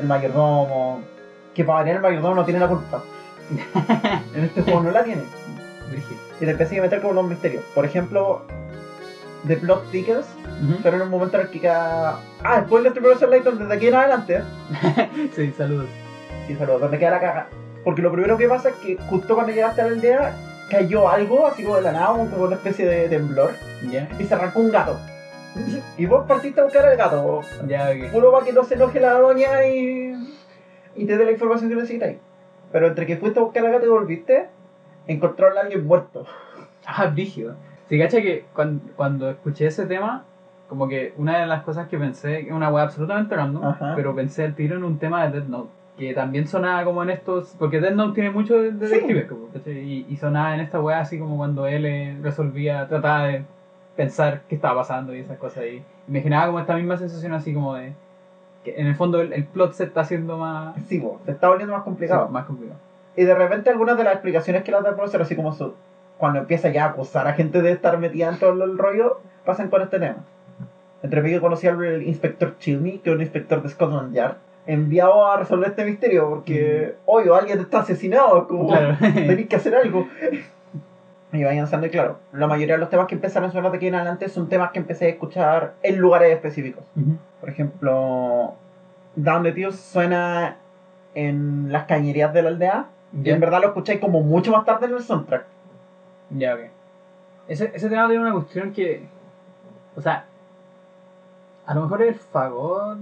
[0.00, 1.02] el mayordomo.
[1.54, 3.02] Que para variar el mayordomo no tiene la culpa.
[4.34, 5.24] en este juego no la tiene.
[6.40, 7.62] Y te empiezas a meter con los misterios.
[7.74, 8.46] Por ejemplo,
[9.46, 10.26] The Plot Thickens,
[10.82, 12.20] pero en un momento en el que queda.
[12.44, 14.42] Ah, después de Professor Layton, desde aquí en adelante.
[15.34, 15.86] Sí, saludos.
[16.46, 17.46] Sí, saludos, donde queda la caga.
[17.84, 20.34] Porque lo primero que pasa es que justo cuando llegaste a la aldea,
[20.70, 23.52] cayó algo, así como de la nada, como una especie de temblor,
[23.90, 24.08] Ya.
[24.18, 24.98] y se arrancó un gato.
[25.96, 28.12] Y vos partiste a buscar al gato, Ya, ok.
[28.12, 30.12] puro para que no se enoje la doña y,
[30.94, 32.18] y te dé la información que necesitáis.
[32.70, 34.46] Pero entre que fuiste a buscar al gato y volviste,
[35.08, 36.24] encontraron a alguien muerto.
[36.86, 37.56] Ah, brígido.
[37.90, 40.24] Sí, cacha que cuando, cuando escuché ese tema,
[40.68, 43.92] como que una de las cosas que pensé, que es una wea absolutamente random, Ajá.
[43.96, 47.10] pero pensé al tiro en un tema de Death Note, que también sonaba como en
[47.10, 49.78] estos, porque Death Note tiene mucho de detectives, como, ¿cachai?
[49.78, 53.42] y, y sonaba en esta wea así como cuando él eh, resolvía, trataba de
[53.96, 57.74] pensar qué estaba pasando y esas cosas, y imaginaba como esta misma sensación así como
[57.74, 57.92] de,
[58.64, 61.48] que en el fondo el, el plot se está haciendo más, Sí, vos, se está
[61.48, 62.28] volviendo más complicado.
[62.28, 62.78] sí, más complicado.
[63.16, 65.74] Y de repente algunas de las explicaciones que las da el profesor, así como su,
[66.20, 69.70] cuando empieza ya a acusar a gente de estar metida en todo el rollo, pasan
[69.70, 70.18] con este tema.
[71.02, 75.38] Entre que conocí al inspector Chilney, que es un inspector de Scotland Yard, enviado a
[75.38, 78.96] resolver este misterio, porque, oye, alguien está asesinado, como, Claro.
[79.00, 80.06] tenéis que hacer algo.
[81.32, 83.76] Y vayan avanzando, y claro, la mayoría de los temas que empezaron a sonar de
[83.76, 86.82] aquí en adelante son temas que empecé a escuchar en lugares específicos.
[86.96, 87.16] Ujú.
[87.38, 88.54] Por ejemplo,
[89.14, 90.56] Down the Tears suena
[91.14, 92.86] en las cañerías de la aldea,
[93.22, 95.44] y en verdad lo escucháis como mucho más tarde en el soundtrack.
[96.30, 96.60] Ya, ok.
[97.48, 99.06] Ese, ese tema tiene una cuestión que.
[99.96, 100.26] O sea.
[101.66, 102.98] A lo mejor el fagot.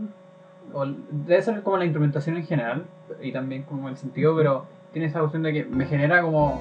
[0.72, 2.84] O debe ser como la instrumentación en general.
[3.20, 6.60] Y también como el sentido, pero tiene esa cuestión de que me genera como.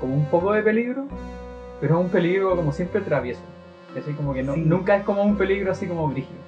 [0.00, 1.04] Como un poco de peligro.
[1.80, 3.40] Pero es un peligro como siempre travieso.
[3.90, 4.60] Es decir, como que no, Sí.
[4.60, 6.38] nunca es como un peligro así como brígido.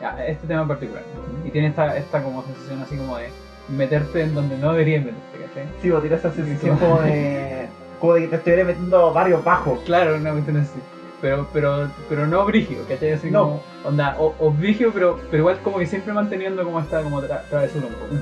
[0.00, 1.02] Ya, este tema en particular.
[1.44, 3.28] Y tiene esta, esta como sensación así como de
[3.68, 5.66] meterte en donde no deberías meterte, ¿cachai?
[5.82, 9.78] Sí, vos tiras esa sensación como de, como de que te estuviera metiendo varios bajos.
[9.84, 10.78] Claro, una cuestión así.
[11.20, 13.12] Pero, pero, pero no brígido, ¿cachai?
[13.12, 13.40] Así No.
[13.42, 17.20] como, onda, o, o brígido, pero, pero igual como que siempre manteniendo como esta como
[17.20, 18.14] tra travesura un poco.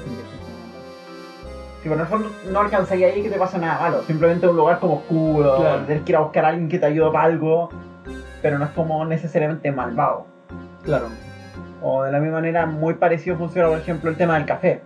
[1.83, 4.81] Si por el fondo no alcanzáis ahí que te pasa nada malo, simplemente un lugar
[4.81, 5.83] como oscuro, Claro.
[5.85, 7.69] tener que ir a buscar a alguien que te ayude para algo,
[8.43, 10.27] pero no es como necesariamente malvado.
[10.83, 11.09] Claro.
[11.83, 14.81] O de la misma manera, muy parecido funciona, por ejemplo, el tema del café.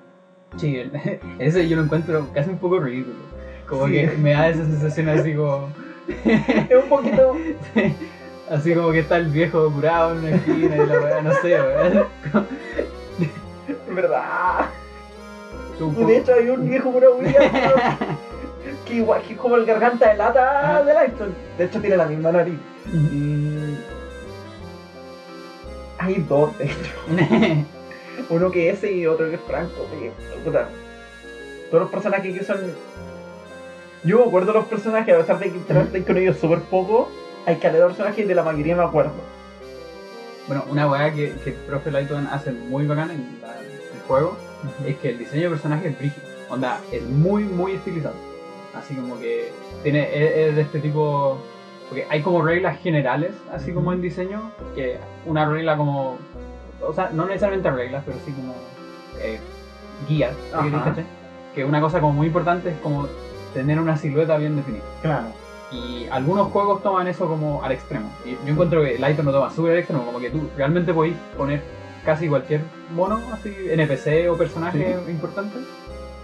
[0.56, 0.90] Sí, el-
[1.38, 3.16] ese yo lo encuentro casi un poco ridículo.
[3.70, 3.92] Como Sí.
[3.92, 5.68] que me da esa sensación así como...
[6.68, 7.36] Es un poquito.
[8.50, 11.54] así como que está el viejo curado en una esquina y la weá, no sé,
[11.54, 12.06] weá.
[13.94, 14.66] Verdad.
[15.80, 17.50] Y de hecho hay un viejo William
[18.86, 20.82] que igual que es como el garganta de lata Ah.
[20.82, 21.34] de Lighton.
[21.56, 22.58] De hecho tiene la misma nariz.
[25.98, 27.54] Hay dos, de hecho.
[28.30, 29.86] Uno que es ese y otro que es Franco.
[31.70, 32.58] Todos los personajes que son...
[34.04, 37.08] Yo me acuerdo de los personajes, a pesar de que interactúen con ellos súper poco,
[37.46, 39.12] hay calidad de personajes y de la mayoría me acuerdo.
[40.46, 44.36] Bueno, una weá que, que el profe Lighton hace muy bacana en la- el juego
[44.86, 46.26] es que el diseño de personaje es brígido.
[46.48, 48.14] Onda, es muy, muy estilizado.
[48.74, 49.48] Así como que
[49.82, 51.36] tiene, es, es de este tipo.
[51.88, 56.16] Porque hay como reglas generales, así como en diseño, que una regla como.
[56.82, 58.54] O sea, no necesariamente reglas, pero sí como.
[59.20, 59.38] eh,
[60.08, 60.32] guías.
[61.54, 63.06] Que una cosa como muy importante es como
[63.54, 64.82] tener una silueta bien definida.
[65.02, 65.26] Claro.
[65.72, 68.10] Y algunos juegos toman eso como al extremo.
[68.24, 71.14] Y yo encuentro que Lighton lo toma súper al extremo, como que tú realmente podéis
[71.36, 71.62] poner
[72.04, 72.62] casi cualquier
[72.94, 75.58] mono, así, NPC o personaje importante,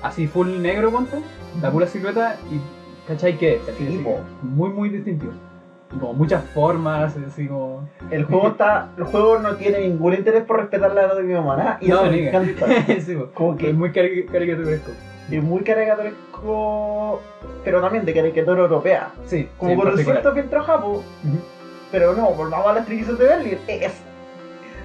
[0.03, 1.19] así full negro, ponte,
[1.63, 2.61] la pura silueta y
[3.07, 3.63] ¿cachai que es?
[3.69, 4.05] Así, Sí, así,
[4.43, 5.33] muy, muy distintivo.
[5.95, 7.89] Y como muchas formas, así como.
[8.11, 8.89] El juego está.
[8.99, 11.79] El juego no tiene ningún interés por respetar la anatomía humana.
[11.81, 12.67] Y No, eso me ni- encanta.
[13.01, 13.17] sí.
[13.35, 14.91] Como que es muy cari- caricaturesco.
[15.31, 17.21] Es muy caricaturesco.
[17.65, 19.11] Pero también de caricatura europea.
[19.27, 20.89] Sí, Como sí, con el suelto bien trabajado.
[20.89, 21.05] Ujú.
[21.91, 23.59] Pero no, volvamos a las trillizas de Berlín.
[23.67, 23.93] Es.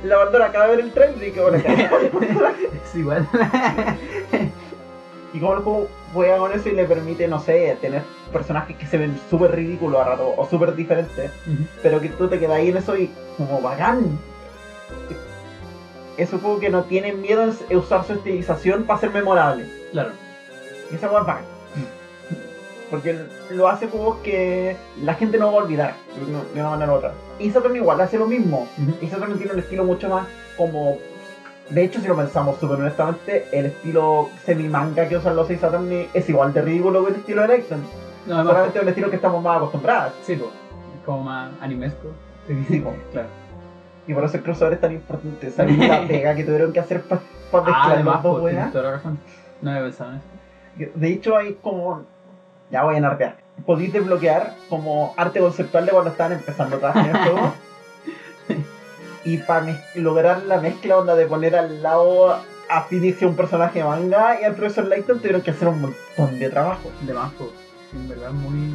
[0.04, 1.58] La bandera acaba de ver el trailer y que bueno,
[2.86, 3.28] Es igual.
[5.34, 8.02] Y como el juego juega con eso y le permite, no sé, tener
[8.34, 11.32] personajes que se ven súper ridículos a rato o súper diferentes,
[11.82, 14.20] pero que tú te quedas ahí en eso y como bacán.
[16.18, 19.66] Es un juego que no tiene miedo en usar su estilización para ser memorable.
[19.94, 20.12] claro.
[20.92, 21.44] Y esa es bacán.
[22.90, 23.18] Porque
[23.52, 25.94] lo hace juegos que la gente no va a olvidar
[26.54, 27.14] de una- manera u otra.
[27.40, 28.68] Y Saturn igual hace lo mismo.
[29.00, 30.28] Y Saturn tiene un estilo mucho más
[30.58, 30.98] como.
[31.70, 36.08] De hecho, si lo pensamos súper honestamente, el estilo semi-manga que usan los 6 Saturn
[36.14, 37.80] es igual de ridículo que el estilo de Lightning.
[38.28, 40.14] No, además, Solamente es un estilo que estamos más acostumbrados.
[40.24, 40.46] sí, po.
[40.48, 42.10] Es como más animesco.
[42.68, 43.28] Sí, claro.
[44.06, 45.50] Y por eso el crossover es tan importante.
[45.50, 47.22] ¿Sabes la pega que tuvieron que hacer para
[47.54, 48.34] Ah, mezclar además, las dos
[48.92, 49.18] razón.
[49.62, 50.26] No había pensado en eso.
[50.78, 52.04] De hecho, hay como.
[52.72, 53.38] Ya voy a narrar.
[53.66, 57.54] Podéis desbloquear como arte conceptual de cuando estaban empezando a trabajar en el juego.
[59.24, 62.88] y para lograr la mezcla onda de poner al lado a a
[63.28, 66.90] un personaje de manga y al profesor Layton tuvieron que hacer un montón de trabajo.
[67.06, 67.14] De.
[67.92, 68.74] Sí, en verdad, muy.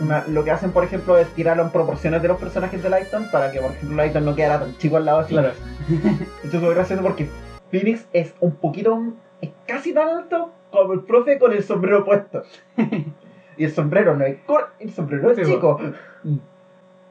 [0.00, 3.30] Una- lo que hacen, por ejemplo, es tirarlo en proporciones de los personajes de Layton
[3.32, 5.54] para que, por ejemplo, Layton no quedara tan chico al lado de Phoenix.
[5.56, 6.18] Claro.
[6.44, 7.30] Esto es muy gracioso porque
[7.70, 8.98] Phoenix es un poquito,
[9.40, 12.42] es casi tan alto como el profe con el sombrero puesto.
[13.56, 15.78] y el sombrero no es corto, el sombrero es Sí, chico.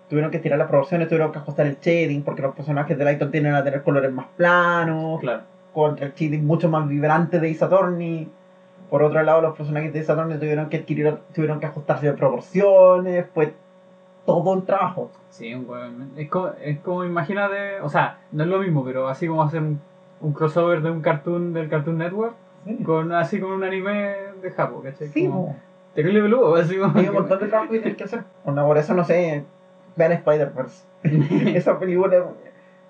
[0.09, 3.29] Tuvieron que tirar las proporciones, tuvieron que ajustar el shading porque los personajes de Lighton
[3.29, 5.41] tienden a tener colores más planos, Claro.
[5.73, 8.29] contra el shading mucho más vibrante de Isatorni.
[8.89, 13.25] Por otro lado, los personajes de Isatorni tuvieron que adquirir, tuvieron que ajustarse de proporciones,
[13.33, 13.53] fue
[14.25, 15.11] todo un trabajo.
[15.29, 15.53] Sí.
[16.15, 19.61] Es como, es como imagínate, o sea, no es lo mismo, pero así como hacer
[19.61, 19.81] un,
[20.21, 22.35] un crossover de un cartoon del Cartoon Network
[22.83, 25.07] con así con un anime de Japón, ¿cachai?
[25.09, 25.55] Sí, Como
[25.93, 26.97] terrible peludo, así como.
[26.97, 28.23] Hay un montón de trabajo que tienes que hacer.
[28.45, 29.43] Onda, por eso no sé,
[29.95, 30.85] vean Spider-Verse.
[31.57, 32.25] Esa película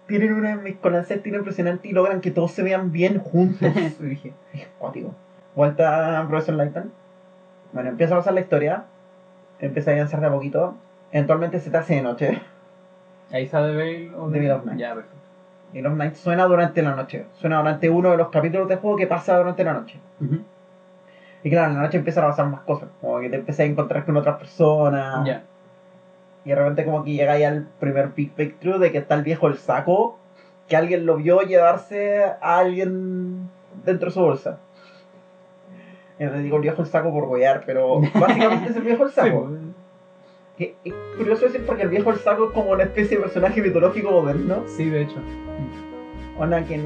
[0.07, 3.73] tienen una mezcolanza estilo impresionante y logran que todos se vean bien juntos.
[3.99, 5.13] Dije, es cuático.
[5.55, 6.91] Vuelta a Profesor Layton.
[7.73, 8.85] Bueno, empieza a pasar la historia.
[9.59, 10.75] Empieza a avanzar de a poquito.
[11.11, 12.41] Eventualmente se te hace de noche.
[13.31, 14.79] Ahí está The Veil o The Veil of Night.
[14.79, 15.16] Ya, perfecto.
[15.77, 17.25] Y Love Night suena durante la noche.
[17.33, 19.99] Suena durante uno de los capítulos del juego que pasa durante la noche.
[21.43, 22.89] Y claro, en la noche empiezan a pasar más cosas.
[22.99, 25.23] Como que te empiezas a encontrar con otras personas.
[25.25, 25.43] Ya.
[26.45, 29.21] Y de repente como que llega ya el primer Big Breakthrough de que está el
[29.21, 30.17] viejo el saco,
[30.67, 33.47] que alguien lo vio llevarse a alguien
[33.85, 34.57] dentro de su bolsa.
[36.19, 39.09] Y le digo el viejo el saco por goyar, pero básicamente es el viejo el
[39.09, 39.41] Sí, saco.
[39.47, 39.59] pues.
[40.57, 43.61] Que es curioso decir porque el viejo el saco es como una especie de personaje
[43.61, 44.63] mitológico moderno.
[44.65, 45.17] Sí, de hecho.
[46.39, 46.81] Onda que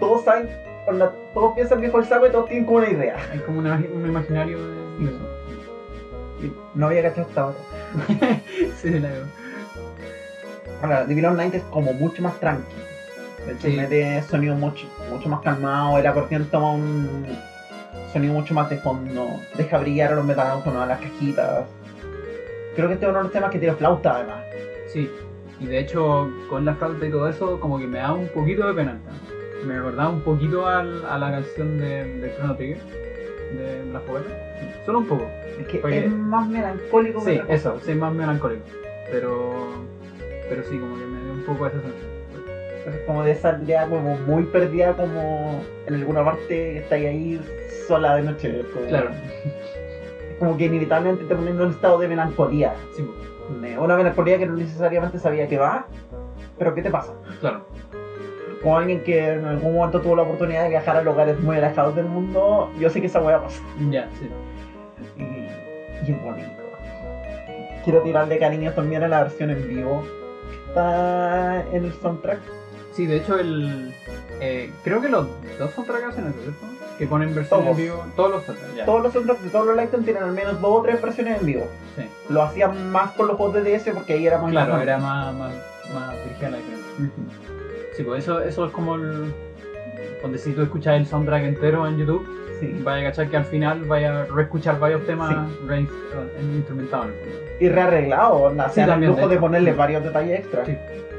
[0.00, 0.48] todos saben,
[0.86, 3.16] onda, todos piensan viejo el saco y todos tienen como una idea.
[3.32, 6.50] Hay como una- un imaginario de eso.
[6.74, 7.56] No había cachado hasta ahora.
[8.80, 9.24] Sí, la veo.
[10.82, 12.74] Ahora, The Villain Night es como mucho más tranqui.
[13.46, 13.76] De hecho, Sí.
[13.76, 15.98] mete sonido mucho, mucho más calmado.
[15.98, 17.26] El acordeón toma un
[18.12, 19.26] sonido mucho más de fondo.
[19.56, 21.64] Deja brillar a los metáfonos, a las cajitas.
[22.74, 24.42] Creo que este es uno de los temas que tiene flauta, además.
[24.92, 25.10] Sí.
[25.64, 28.66] Y de hecho, con la flauta y todo eso, como que me da un poquito
[28.66, 28.92] de pena.
[29.62, 29.66] ¿no?
[29.66, 32.76] Me recordaba un poquito al- a la canción de, de Chrono Trigger,
[33.56, 34.28] de la jugueta.
[34.84, 35.26] Solo un poco.
[35.58, 38.62] Es que es más melancólico Sí, eso, sí, más melancólico.
[39.10, 39.54] Pero,
[40.50, 42.14] pero sí, como que me dio un poco esa sensación.
[42.86, 47.40] Es como de esa aldea como muy perdida, como en alguna parte que está ahí
[47.88, 48.60] sola de noche.
[48.60, 49.10] es como- Claro,
[50.30, 52.74] Es como que inevitablemente te ponen en un estado de melancolía.
[52.94, 53.16] sí, pues,
[53.60, 55.86] De Una melancolía que no necesariamente sabía que va,
[56.58, 57.12] pero ¿qué te pasa?
[57.40, 57.66] claro.
[58.62, 61.94] como alguien que en algún momento tuvo la oportunidad de viajar a lugares muy alejados
[61.96, 63.60] del mundo, yo sé que esa weá pasa.
[63.90, 64.28] Ya, sí.
[65.18, 66.48] Y, y es bonito.
[67.84, 70.02] Quiero tirarle cariño también a la versión en vivo.
[70.48, 72.40] que Está en el soundtrack.
[72.92, 73.94] Sí, de hecho, el.
[74.40, 75.26] eh, creo que los
[75.58, 76.66] dos soundtracks hacen eso, ¿cierto?
[76.98, 78.04] Que ponen versión en vivo.
[78.14, 78.84] Todos los soundtracks, ya.
[78.84, 81.46] Todos los soundtracks de todos los Lighton tienen al menos dos o tres versiones en
[81.46, 81.66] vivo.
[81.96, 82.04] Sí.
[82.28, 85.34] Lo hacían más con los juegos de DS porque ahí era más Claro, era más,
[85.34, 85.52] más,
[85.94, 87.10] más dirigida la diferencia.
[87.96, 89.32] Sí, pues eso, eso es como el,
[90.22, 92.26] donde si tú escuchas el soundtrack entero en YouTube,
[92.60, 92.80] Sí.
[92.84, 95.66] vaya a cachar que al final vaya a reescuchar varios temas Sí.
[95.66, 95.86] re-
[96.54, 97.08] instrumentados.
[97.58, 100.62] Y rearreglado, onda, se Sí, dan el lujo de ponerle varios detalles extra.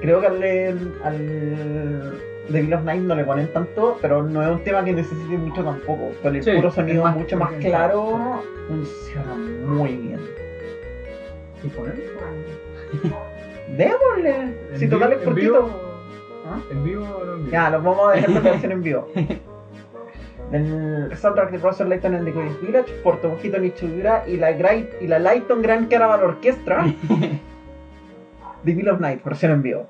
[0.01, 2.13] Creo que al, al
[2.51, 5.37] The Bill of Night no le ponen tanto, pero no es un tema que necesite
[5.37, 6.11] mucho tampoco.
[6.21, 9.33] Con el Sí, puro sonido más mucho más claro, funciona
[9.65, 10.19] muy bien.
[11.63, 11.95] ¿Y poner?
[13.77, 14.35] Démosle,
[14.73, 15.51] ¿En si total es en cortito.
[15.63, 15.69] vivo-
[16.47, 16.59] ¿Ah?
[16.71, 17.51] ¿En vivo o no en vivo?
[17.51, 19.07] Ya, nos vamos a dejar la versión en vivo.
[20.51, 24.87] Del soundtrack de Professor Layton en The Curious Village, por Tomohito Nichigura y la, Gra-
[25.01, 26.85] y la Layton Grand Caravan Orchestra.
[28.63, 29.87] The Bill of Night, versión en vivo.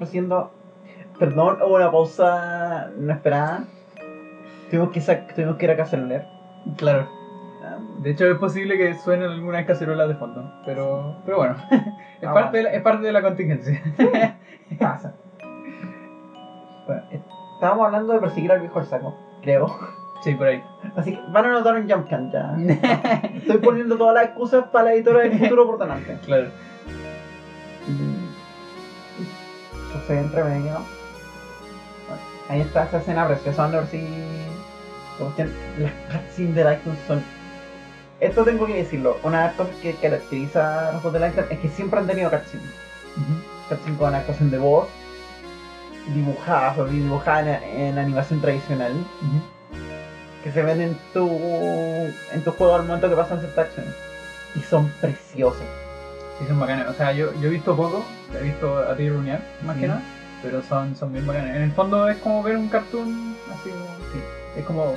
[0.00, 0.50] Ofreciendo.
[1.18, 3.64] Perdón, hubo una pausa no esperada.
[4.70, 5.00] Tuvimos que,
[5.34, 6.26] tuvimos que ir a leer.
[6.78, 7.06] Claro.
[7.98, 12.32] De hecho, es posible que suenen algunas cacerolas de fondo, pero, pero bueno, es, Ah,
[12.32, 13.82] parte de la, es parte de la contingencia.
[14.78, 15.14] Pasa.
[16.86, 17.02] Bueno,
[17.54, 19.76] estábamos hablando de perseguir al viejo saco, creo.
[20.22, 20.62] Sí, por ahí.
[20.96, 22.56] Así que van a notar un jump can ya.
[23.34, 26.18] Estoy poniendo todas las excusas para la editora del futuro por delante.
[26.24, 26.48] claro.
[30.18, 30.72] Entre medio.
[32.08, 33.78] Bueno, ahí está esa escena preciosa donde
[35.18, 35.92] cuestión- Las
[36.22, 37.22] cutscenes de Lighton son.
[38.20, 39.18] Esto tengo que decirlo.
[39.22, 42.06] Una de las cosas que caracteriza a los juegos de Lighton es que siempre han
[42.06, 42.66] tenido cutscenes.
[43.68, 44.88] Cutscenes con actuación de voz,
[46.14, 48.92] dibujadas o dibujadas en, en animación tradicional,
[50.42, 51.28] que se ven en tu,
[52.32, 53.94] en tu juego al momento que pasan ciertas acciones.
[54.56, 55.66] Y son preciosas.
[56.40, 56.88] Sí, son bacanas.
[56.88, 58.04] O sea, yo, yo he visto poco,
[58.38, 60.02] he visto a ti runear, más que nada,
[60.42, 61.54] pero son, son bien bacanas.
[61.54, 63.84] En el fondo es como ver un cartoon así como.
[64.12, 64.20] Sí,
[64.58, 64.94] es como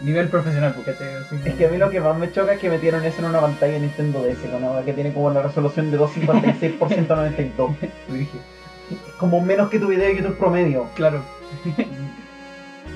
[0.00, 1.04] nivel profesional, porque así
[1.44, 3.40] Es que a mí lo que más me choca es que metieron eso en una
[3.40, 7.70] pantalla de Nintendo DS, con una que tiene como la resolución de 256 por 192.
[8.08, 8.30] Dije,
[8.90, 10.86] Es como menos que tu video de YouTube promedio.
[10.94, 11.20] claro.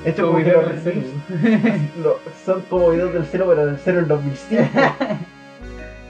[0.04, 1.04] Esto Como como que video los del
[2.02, 4.64] lo- son como videos del cero, pero del cero del 2005.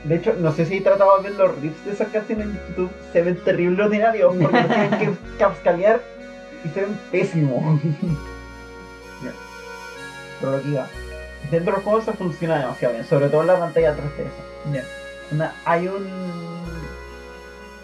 [0.05, 2.91] De hecho, no sé si trataba de ver los riffs de esas canciones en YouTube.
[3.13, 6.01] Se ven terrible ordinarios porque tienen que capscalear
[6.65, 7.81] y se ven pésimos.
[10.41, 10.87] Pero lo que iba.
[11.51, 14.73] Dentro del juego eso funciona demasiado bien, sobre todo en la pantalla 3DS.
[14.73, 14.85] Ya.
[15.33, 16.07] Una- hay un.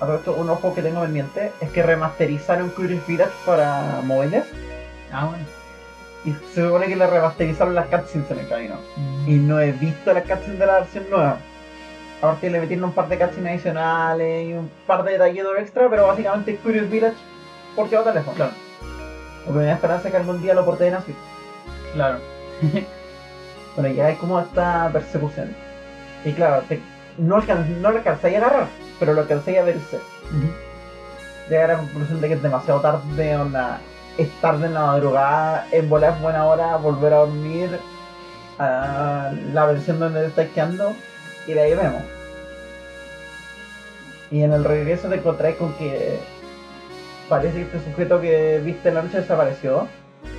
[0.00, 4.44] A todo esto, un ojo que tengo pendiente es que remasterizaron Curious Village para móviles
[5.10, 5.44] Ah, bueno.
[6.24, 8.74] y se supone que le remasterizaron las cutscenes en el camino.
[9.26, 11.38] Y no he visto las cutscenes de la versión nueva.
[12.20, 16.06] Aparte le metieron un par de cutscenes adicionales y un par de detallitos extra, pero
[16.06, 17.16] básicamente es Curious Village
[17.74, 18.36] por llevar teléfono.
[18.36, 18.52] Claro.
[19.46, 21.16] Lo que me da esperanza es que algún día lo porten a Switch.
[21.94, 22.18] Claro.
[23.76, 25.54] Bueno, ya hay como esta persecución.
[26.24, 26.80] Y claro, te-
[27.18, 28.66] no, no lo alcanzáis a agarrar,
[28.98, 30.00] pero lo alcanzáis a verse.
[31.50, 33.78] Llegar a la conclusión de que es demasiado tarde, onda,
[34.16, 37.78] es tarde en la madrugada, en volar es buena hora, volver a dormir,
[38.58, 40.94] a la versión donde te estás quedando,
[41.46, 42.02] y de ahí vemos.
[44.30, 46.18] Y en el regreso te encontráis con que
[47.28, 49.86] parece que este sujeto que viste en la noche desapareció,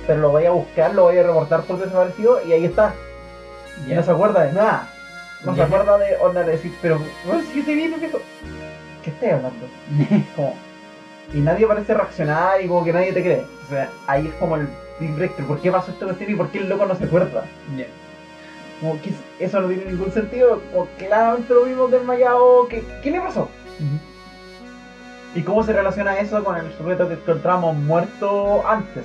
[0.06, 2.94] pero lo voy a buscar, lo voy a reportar por desaparecido, y ahí está.
[3.86, 4.90] Y no se acuerda de nada.
[5.44, 8.18] No se acuerda de onda de decir, pero, bueno, si te viene, viejo.
[9.04, 9.66] ¿Qué estás hablando?
[10.36, 10.54] Como,
[11.32, 13.44] y nadie parece reaccionar y como que nadie te cree.
[13.66, 14.66] O sea, ahí es como el
[14.98, 15.46] big breakthrough.
[15.46, 17.44] ¿Por qué pasó esta cuestión y por qué el loco no se acuerda?
[18.80, 20.60] Como que eso no tiene ningún sentido.
[20.72, 22.68] Como claramente lo vimos desmayado.
[22.68, 23.48] ¿Qué, ¿Qué le pasó?
[25.34, 29.04] ¿Y cómo se relaciona eso con el sujeto que encontramos muerto antes?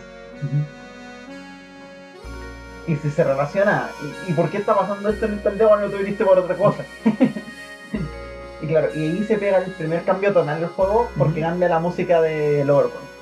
[2.88, 3.90] Y si se relaciona,
[4.28, 6.56] ¿y, y por qué está pasando esto en el pendejo cuando tú viniste por otra
[6.56, 6.84] cosa?
[8.62, 11.80] y claro, y ahí se pega el primer cambio tonal del juego porque cambia la
[11.80, 13.14] música de Overworld.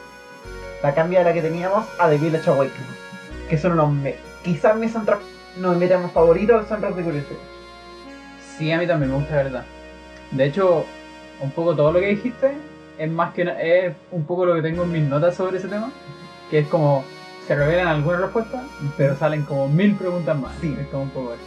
[0.81, 2.95] La cambia de la que teníamos a The Village Awakening.
[3.49, 3.91] Que son unos.
[3.91, 5.19] Me quizás mi soundtrack
[5.57, 7.45] no me más favorito del soundtrack de Curious Village.
[8.57, 9.63] Sí, a mí también me gusta, la verdad.
[10.31, 10.85] De hecho,
[11.41, 12.51] un poco todo lo que dijiste
[12.97, 15.91] es más que es un poco lo que tengo en mis notas sobre ese tema,
[16.49, 17.03] que es como
[17.47, 18.63] se revelan algunas respuestas,
[18.97, 20.53] pero salen como mil preguntas más.
[20.61, 20.75] Sí.
[20.79, 21.43] Es como un poco eso.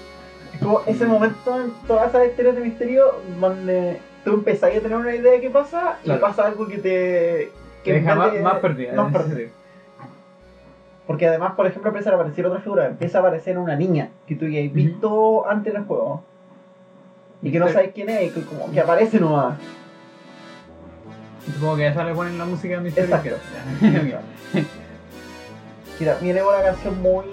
[0.52, 4.96] Es como ese momento en todas esas historias de misterio donde tú empezás a tener
[4.96, 6.18] una idea de qué pasa Claro.
[6.18, 7.52] y pasa algo que te.
[7.84, 8.94] Que deja más, más perdida.
[8.94, 9.48] más perdida.
[11.06, 14.36] Porque además, por ejemplo, empieza a aparecer otra figura, empieza a aparecer una niña que
[14.36, 16.22] tú ya has visto antes en el juego.
[17.42, 19.58] Y que no sabes quién es, y que como que aparece nomás.
[21.52, 23.14] Supongo que ya le ponen la música de Misterio.
[23.14, 23.36] Exacto.
[26.00, 27.24] Mira, viene una canción muy.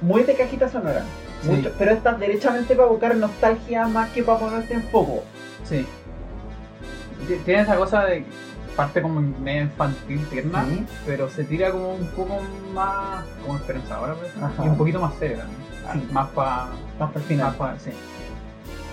[0.00, 1.02] muy de cajita sonora.
[1.42, 1.48] Sí.
[1.50, 5.24] Mucho- pero está derechamente para buscar nostalgia más que para ponerte en foco.
[5.64, 5.84] Sí.
[7.44, 8.24] Tiene esa cosa de
[8.80, 10.86] parte como medio infantil, tierna, Sí.
[11.04, 12.38] pero se tira como un poco
[12.72, 14.64] más como esperanzadora, Ajá.
[14.64, 15.60] y un poquito más seria también.
[15.92, 16.08] Sí.
[16.12, 16.66] Más para.
[16.98, 17.46] Más para el final.
[17.48, 17.90] Más pa, sí.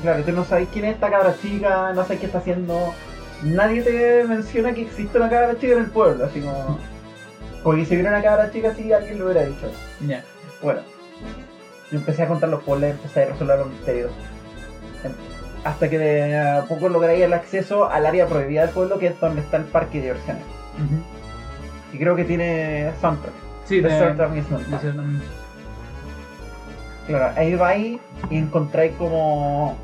[0.02, 2.94] Claro, tú no sabes quién es esta cabra chica, no sabes qué está haciendo.
[3.44, 6.78] Nadie te menciona que existe una cabra chica en el pueblo, así como.
[7.64, 9.72] Porque si hubiera una cabra chica así, alguien lo hubiera dicho.
[10.06, 10.24] Ya.
[10.62, 10.82] Bueno,
[11.92, 14.12] yo empecé a contar los puzzles, empecé a resolver los misterios.
[15.68, 19.20] Hasta que de a poco logré el acceso al área prohibida del pueblo, que es
[19.20, 20.44] donde está el parque de diversiones.
[21.92, 23.34] Y creo que tiene soundtrack.
[23.66, 23.90] Sí, de.
[27.08, 28.00] Claro, ahí vais
[28.30, 29.78] y encontráis como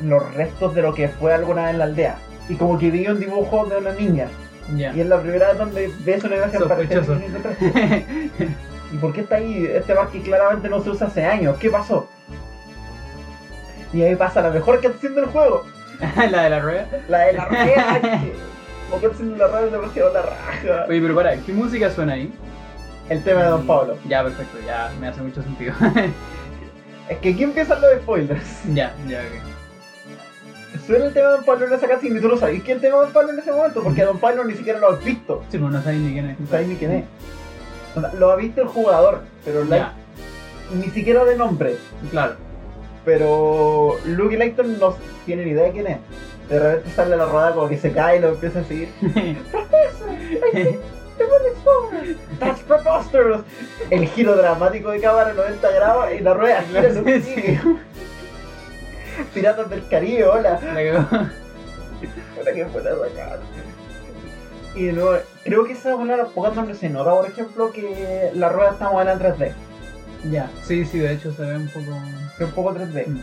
[0.00, 2.18] los restos de lo que fue alguna vez la aldea.
[2.50, 4.28] Y como que vi un dibujo de una niña.
[4.76, 7.16] Y es la primera vez donde ves una imagen Sospechoso.
[8.92, 11.56] ¿Y por qué está ahí este parque claramente no se usa hace años?
[11.58, 12.06] ¿Qué pasó?
[13.92, 15.64] Y ahí pasa la mejor canción del juego.
[16.30, 16.86] la de la rueda.
[17.08, 18.00] La de la rueda.
[18.00, 18.32] que-
[18.90, 20.86] Como canción de la rueda es demasiado la raja.
[20.88, 22.32] Oye, pero para, ¿qué música suena ahí?
[23.08, 23.96] El tema de Don Pablo.
[24.08, 25.74] Ya, perfecto, ya me hace mucho sentido.
[27.08, 28.60] Es que aquí empiezan los spoilers.
[28.72, 30.80] ya, ya, ok.
[30.86, 32.76] Suena el tema de Don Pablo en esa canción y tú no sabes qué es
[32.76, 34.90] el tema de Don Pablo en ese momento, porque a Don Pablo ni siquiera lo
[34.92, 35.42] has visto.
[35.50, 36.38] Sí, pues no sabéis ni quién es.
[36.38, 37.04] No sabes ni quién es.
[37.96, 39.92] O sea, Lo ha visto el jugador, pero Ya,
[40.72, 41.76] ni siquiera de nombre.
[42.12, 42.36] claro.
[43.04, 44.94] Pero Luke Layton no
[45.24, 45.98] tiene ni idea de quién es.
[46.48, 48.88] De repente sale a la rueda como que se cae y lo empieza a seguir.
[52.38, 53.42] That's preposterous.
[53.90, 57.58] El giro dramático de cámara 90 grados y la rueda gira y Luke Sí.
[59.34, 60.58] Piratas del Caribe, hola.
[60.62, 61.28] La cagó.
[62.36, 63.40] Puta que fuera bacán.
[64.74, 67.26] Y de nuevo, creo que esa es una de las pocas donde se nota, por
[67.26, 69.52] ejemplo, que la rueda está modela en 3D.
[70.24, 71.96] Ya, sí, sí, de hecho se ve un poco.
[72.38, 73.06] Es un poco 3D.
[73.06, 73.20] Mm.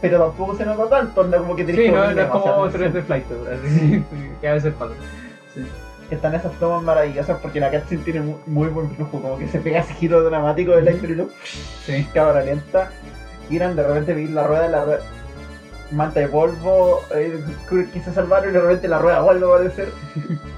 [0.00, 2.66] Pero tampoco se nota tanto, anda como que tenés Sí, que no, no es como
[2.66, 4.04] demasiada 3D Flight, así
[4.40, 4.94] que a veces pasa.
[5.54, 5.66] Sí.
[6.10, 9.58] están esas tomas maravillosas porque la cutscene tiene mu- muy buen flujo, como que se
[9.58, 11.30] pega ese giro dramático del y luego
[11.84, 12.06] Sí.
[12.14, 12.90] cámara lenta,
[13.48, 15.00] giran, de repente vi la rueda, la rueda,
[15.90, 17.42] manta de polvo, eh,
[17.92, 19.88] quise salvarlo y de repente la rueda vuelve a aparecer.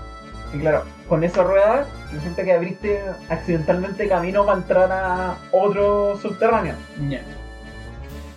[0.53, 6.75] y claro, con esa rueda resulta que abriste accidentalmente camino para entrar a otro subterráneo.
[7.09, 7.23] Ya.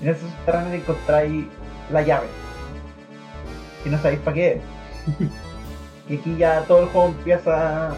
[0.01, 1.45] En ese subterráneo encontráis
[1.91, 2.27] la llave.
[3.85, 4.61] Y no sabéis para qué es.
[6.09, 7.89] y aquí ya todo el juego empieza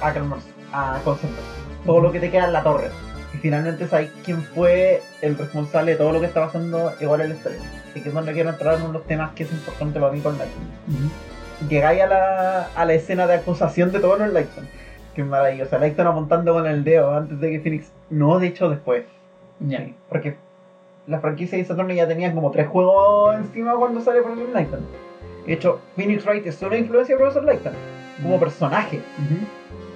[0.00, 1.50] a calmarse, a concentrarse.
[1.84, 2.90] Todo lo que te queda en la torre.
[3.34, 7.28] Y finalmente sabéis quién fue el responsable de todo lo que está pasando igual en
[7.30, 7.60] la historia.
[7.90, 10.12] Así que es donde quiero entrar en uno de los temas que es importante para
[10.12, 11.10] mí con Lightning.
[11.68, 14.68] Llegáis a la, a la escena de acusación de todos los Lighton.
[15.14, 15.78] Que es maravillosa.
[15.78, 17.92] Lighton apuntando con el dedo antes de que Phoenix.
[18.10, 19.04] No, de hecho después.
[19.66, 20.36] Sí, porque
[21.08, 24.80] la franquicia de Saturn ya tenía como tres juegos encima cuando sale Professor Layton.
[25.46, 27.72] De hecho, Phoenix Wright es una influencia de Professor Layton
[28.22, 29.00] como personaje.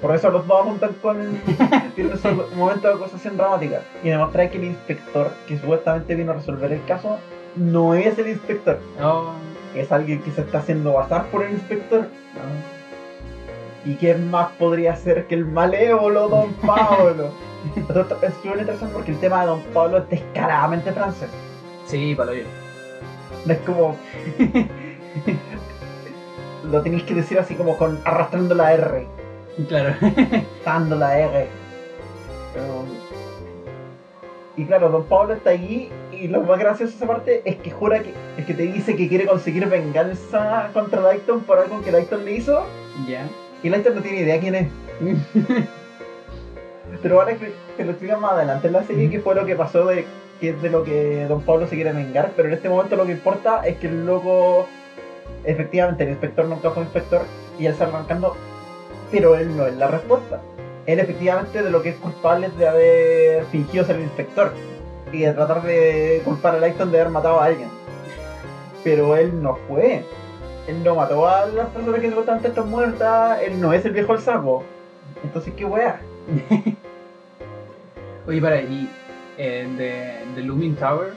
[0.01, 1.17] Por eso los dos juntan con.
[1.95, 3.83] tienen su momento de acusación dramática.
[4.03, 7.19] Y demostrar que el inspector, que supuestamente vino a resolver el caso,
[7.55, 8.81] no es el inspector.
[9.01, 9.33] Oh,
[9.75, 12.07] Es alguien que se está haciendo pasar por el inspector.
[13.85, 17.31] ¿Y quién más podría ser que el malévolo Don Pablo?
[18.23, 21.31] Es súper interesante porque el tema de Don Pablo es descaradamente francés.
[21.87, 22.43] Sí, para yo.
[23.47, 23.97] No es como.
[26.71, 29.07] lo tenéis que decir así como con arrastrando la R,
[29.69, 29.95] Claro.
[30.65, 31.49] dando la R.
[32.55, 32.85] Pero-
[34.57, 35.91] Y claro, Don Pablo está allí
[36.23, 38.95] y lo más gracioso de esa parte es que jura que es que te dice
[38.95, 42.65] que quiere conseguir venganza contra Lighton por algo que Lighton le hizo
[43.09, 43.27] ya.
[43.61, 44.69] y Lighton no tiene idea quién es.
[47.03, 49.57] Pero ahora que te lo explican más adelante en la serie que fue lo que
[49.57, 50.05] pasó de
[50.41, 53.05] que es de lo que Don Pablo se quiere vengar, pero en este momento lo
[53.05, 54.69] que importa es que el loco
[55.45, 57.23] efectivamente el inspector nunca fue inspector
[57.59, 58.37] y él está arrancando,
[59.11, 60.41] pero él no es la respuesta.
[60.87, 64.53] Él efectivamente de lo que es culpable es de haber fingido ser el inspector
[65.13, 67.69] y de tratar de culpar a Lighton de haber matado a alguien.
[68.83, 70.05] Pero él no fue.
[70.67, 74.13] Él no mató a las personas que supuestamente están muertas, él no es el viejo
[74.13, 74.63] del saco.
[75.23, 76.01] Entonces, ¿qué wea?
[78.27, 78.89] Oye, para, y
[79.39, 81.13] eh, de, de Looming Tower,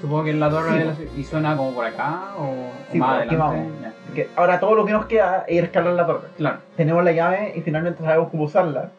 [0.00, 2.54] supongo que en la torre Sí, de la y suena como por acá o, o
[2.90, 3.58] Sí, más po, aquí adelante.
[3.58, 3.72] vamos.
[4.06, 6.28] Porque ahora todo lo que nos queda es ir a escalar la torre.
[6.36, 6.58] Claro.
[6.76, 8.90] Tenemos la llave y finalmente sabemos cómo usarla.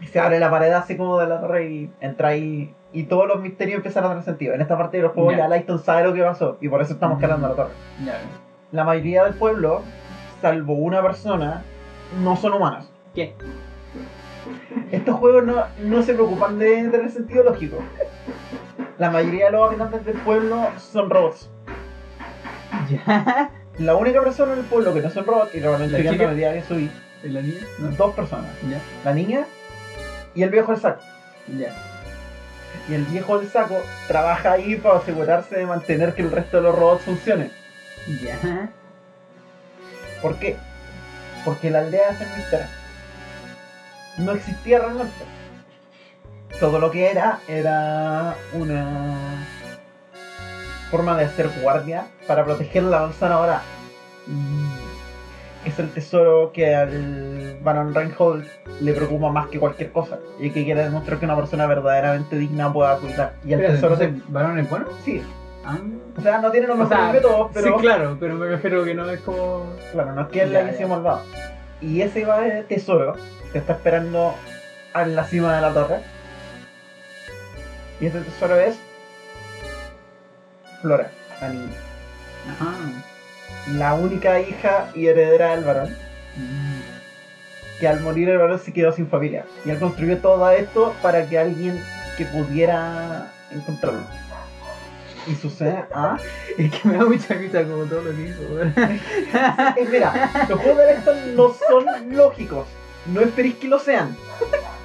[0.00, 2.74] Y se abre la pared así como de la torre y entra ahí.
[2.92, 4.54] Y todos los misterios empiezan a tener sentido.
[4.54, 5.38] En esta parte de los juegos Ya.
[5.40, 7.72] ya Lighton sabe lo que pasó y por eso estamos escalando la torre.
[8.04, 8.20] Ya.
[8.70, 9.82] La mayoría del pueblo,
[10.40, 11.62] salvo una persona,
[12.22, 12.90] no son humanos.
[13.14, 13.34] ¿Qué?
[14.90, 17.78] Estos juegos no, no se preocupan de tener sentido lógico.
[18.98, 21.50] La mayoría de los habitantes del pueblo son robots.
[22.90, 23.50] Ya.
[23.78, 26.52] La única persona en el pueblo que no son robots, y lo van ¿La medida
[26.52, 26.90] que subí,
[27.24, 27.60] ¿Y la niña?
[27.78, 27.88] No.
[27.88, 28.50] dos personas.
[28.68, 28.78] Ya.
[29.04, 29.46] La niña
[30.34, 31.00] y el viejo del saco.
[31.58, 31.72] Ya.
[32.88, 36.64] Y el viejo del saco trabaja ahí para asegurarse de mantener que el resto de
[36.64, 37.50] los robots funcione.
[38.22, 38.70] Ya.
[40.20, 40.56] ¿Por qué?
[41.44, 42.66] Porque la aldea de San Mister
[44.18, 45.24] no existía realmente.
[46.60, 49.46] Todo lo que era era una
[50.90, 53.62] forma de hacer guardia para proteger la manzana ahora.
[55.64, 58.44] Es el tesoro que al Baron Reinhold
[58.80, 62.72] le preocupa más que cualquier cosa y que quiere demostrar que una persona verdaderamente digna
[62.72, 63.34] pueda cuidar.
[63.44, 64.12] Y el Espérate, tesoro se...
[64.28, 64.86] ¿Varón es bueno?
[65.04, 65.22] Sí,
[65.64, 65.78] Ah,
[66.18, 69.08] O sea, no tiene los mejores métodos, pero Sí, claro, pero me refiero que no
[69.08, 69.64] es como.
[69.92, 71.22] claro, no es que él la haya malvado.
[71.80, 73.14] Y ese va de tesoro
[73.52, 74.34] que está esperando
[74.96, 76.00] en la cima de la torre.
[78.00, 78.76] Y ese tesoro es
[80.80, 81.70] Flora, la niña.
[82.50, 82.72] Ajá.
[83.68, 85.96] La única hija y heredera del varón.
[87.78, 89.44] Que al morir el varón se quedó sin familia.
[89.64, 91.82] Y él construyó todo esto para que alguien
[92.16, 94.02] que pudiera encontrarlo.
[95.26, 96.18] Y sucede, ¿ah?
[96.58, 98.42] Es que me da mucha risa como todo lo que hizo,
[99.90, 102.66] mira, los juegos de Layton no son lógicos.
[103.06, 104.16] No esperéis que lo sean.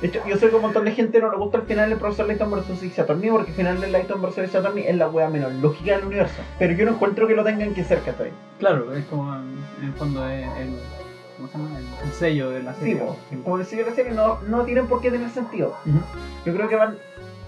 [0.02, 1.98] De hecho, yo sé que un montón de gente no le gusta el final del
[1.98, 2.84] profesor Layton vs.
[2.84, 4.38] Ace Attorney porque el final del Layton vs.
[4.40, 6.36] Ace Attorney es la wea menos lógica del universo.
[6.60, 8.32] Pero yo no encuentro que lo tengan que ser, ¿cachai?
[8.60, 10.76] Claro, es como en el fondo es el.
[11.38, 11.78] ¿Cómo se llama?
[11.80, 12.96] El, el sello de la Sí, serie.
[12.98, 13.16] po.
[13.44, 15.76] como decía la serie, no, no tienen por qué tener sentido.
[16.46, 16.98] Yo creo que van.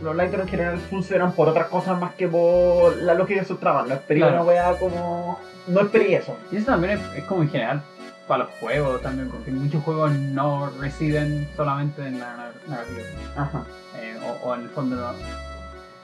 [0.01, 3.59] Los Lighton en general funcionan por otras cosas más que por la lógica de sus
[3.59, 3.85] tramas.
[3.87, 4.35] No esperé Claro.
[4.35, 5.37] una wea como.
[5.67, 6.35] No esperé eso.
[6.51, 7.81] Y eso también es, es como en general
[8.29, 12.99] para los juegos también, porque muchos juegos no residen solamente en la nar- narrativa.
[13.35, 13.63] Ajá.
[13.97, 15.11] Eh, o, o en el fondo no.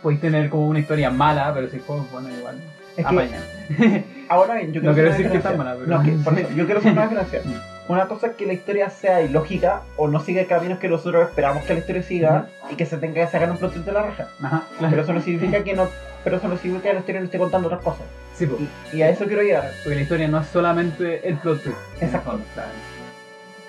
[0.02, 2.60] Podéis tener como una historia mala, pero si el juego es bueno igual.
[2.98, 6.12] Es que, ahora bien, yo quiero No quiero decir que está mala, pero- No, que-
[6.24, 7.42] por eso, yo quiero hacer una diferencia.
[7.88, 11.64] Una cosa es que la historia sea ilógica o no siga caminos que nosotros esperamos
[11.66, 14.28] que la historia siga y que se tenga que sacar un plot de la raja.
[14.42, 15.88] Ajá, Pero eso no significa que no.
[16.26, 18.06] Pero eso no significa que la historia no esté contando otras cosas.
[18.36, 18.58] Sí, po,
[18.92, 19.72] Y, y a eso quiero llegar.
[19.84, 21.78] porque la historia no es solamente el plot twist.
[22.02, 22.40] en Exacto.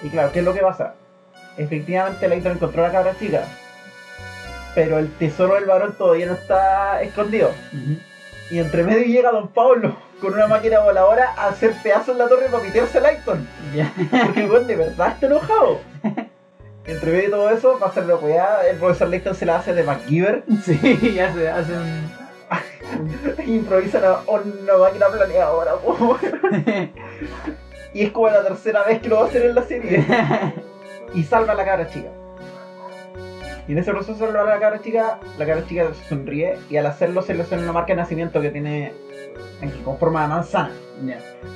[0.03, 0.95] Y claro, ¿qué es lo que pasa?
[1.57, 3.45] Efectivamente, Layton encontró a la cabra chica,
[4.75, 7.51] pero el tesoro del varón todavía no está escondido.
[7.73, 7.99] Ujú.
[8.51, 12.47] Y entre medio llega Don Pablo con una máquina voladora a hacer pedazos la torre
[12.51, 13.47] para pitearse a.
[13.75, 13.93] Ya.
[14.25, 15.81] Porque el weón de verdad está enojado.
[16.87, 19.57] Entre medio de todo eso, va a ser la weá, el profesor Layton se la
[19.57, 22.26] hace de MacGyver Sí, ya se hace un.
[23.39, 25.75] e improvisa una, máquina planeadora.
[25.77, 26.19] po.
[27.95, 30.05] y es como la tercera vez que lo va a hacer en la serie.
[31.15, 32.09] y salva a la cabra chica.
[33.69, 36.77] Y en ese proceso de salvar a la cabra chica, la cabra chica sonríe y
[36.77, 38.93] al hacerlo se le suena una marca de nacimiento que tiene
[39.61, 40.71] aquí con forma de manzana.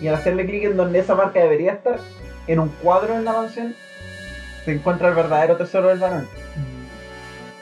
[0.01, 1.99] Y al hacerle clic en donde esa marca debería estar,
[2.47, 3.75] en un cuadro en la mansión,
[4.65, 6.27] se encuentra el verdadero tesoro del varón.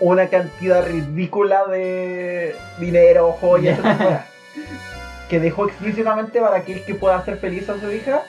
[0.01, 3.80] Una cantidad ridícula de dinero, joyas,
[5.28, 8.22] que dejó explícitamente para que el que pueda hacer feliz a su hija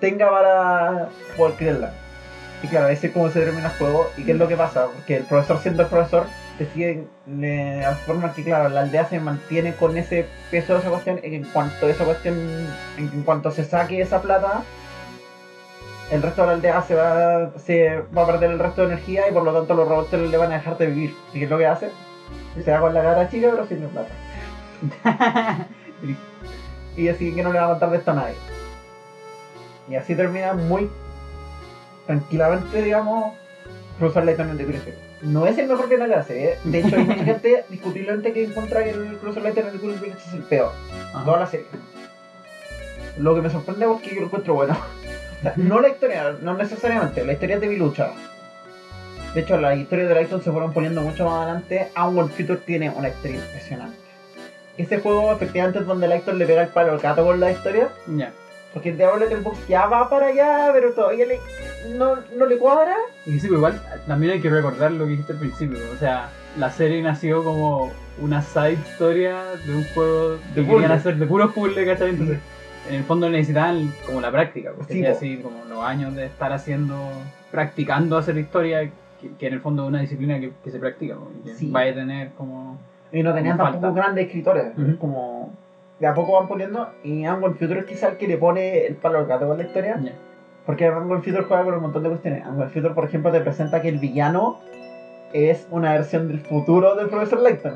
[0.00, 1.92] tenga para poder creerla.
[2.62, 4.10] Y claro, ese es como se termina el juego.
[4.16, 4.86] ¿Y qué es lo que pasa?
[4.86, 6.26] Porque el profesor, siendo el profesor,
[6.58, 11.20] decide de forma que, claro, la aldea se mantiene con ese peso de esa cuestión.
[11.22, 12.36] En cuanto esa cuestión,
[12.96, 14.62] en cuanto se saque esa plata,
[16.10, 19.28] el resto de la aldea se va, se va a perder el resto de energía
[19.28, 21.14] y por lo tanto los robots le van a dejar de vivir.
[21.32, 21.90] ¿Y qué es lo que hace?
[22.62, 25.68] Se va con la cara chica pero sin la plata.
[26.96, 28.36] Y deciden que no le va a matar de esto a nadie.
[29.88, 30.88] Y así termina muy
[32.06, 33.32] tranquilamente, digamos,
[34.00, 34.98] Layton en The Crucible.
[35.22, 36.58] No es el mejor que la serie, ¿eh?
[36.64, 40.34] de hecho hay mucha gente discutiblemente que encuentra que el Layton en The Crucible es
[40.34, 40.72] el peor.
[41.24, 41.66] Toda la serie.
[43.18, 44.76] Lo que me sorprende porque yo lo encuentro bueno.
[45.56, 48.10] No la historia, no necesariamente, la historia es de Milucha.
[49.34, 51.88] De hecho, las historias de Layton se fueron poniendo mucho más adelante.
[51.96, 53.96] Aun Future tiene una historia impresionante.
[54.78, 57.88] Ese juego efectivamente es donde Layton le pega el palo al gato con la historia.
[58.06, 58.32] Ya.
[58.72, 61.38] Porque el Diablo Little Box ya va para allá, pero todavía le,
[61.96, 62.94] no, no le cuadra.
[63.26, 65.78] Y sí, pero igual también hay que recordar lo que dijiste al principio.
[65.94, 66.28] O sea,
[66.58, 70.94] la serie nació como una side historia de un juego De que querían puzzle.
[70.94, 72.10] hacer de puros puzzles, ¿cachai?
[72.10, 72.38] Entonces,
[72.88, 76.52] en el fondo necesitaban como la práctica, porque Sí, así como los años de estar
[76.52, 76.96] haciendo,
[77.50, 81.16] practicando hacer historia, que, que en el fondo es una disciplina que, que se practica,
[81.44, 81.70] que Sí.
[81.70, 82.78] vaya a tener como...
[83.12, 84.72] Y no tenían tampoco grandes escritores.
[84.98, 85.52] Como
[86.00, 86.88] de a poco van poniendo.
[87.04, 89.62] Y Angle Future es quizá el que le pone el palo al gato con la
[89.64, 90.00] historia.
[90.02, 90.12] Ya.
[90.66, 92.44] Porque Angle Future juega con un montón de cuestiones.
[92.44, 94.58] Angle Future, por ejemplo, te presenta que el villano
[95.32, 97.74] es una versión del futuro del profesor Layton.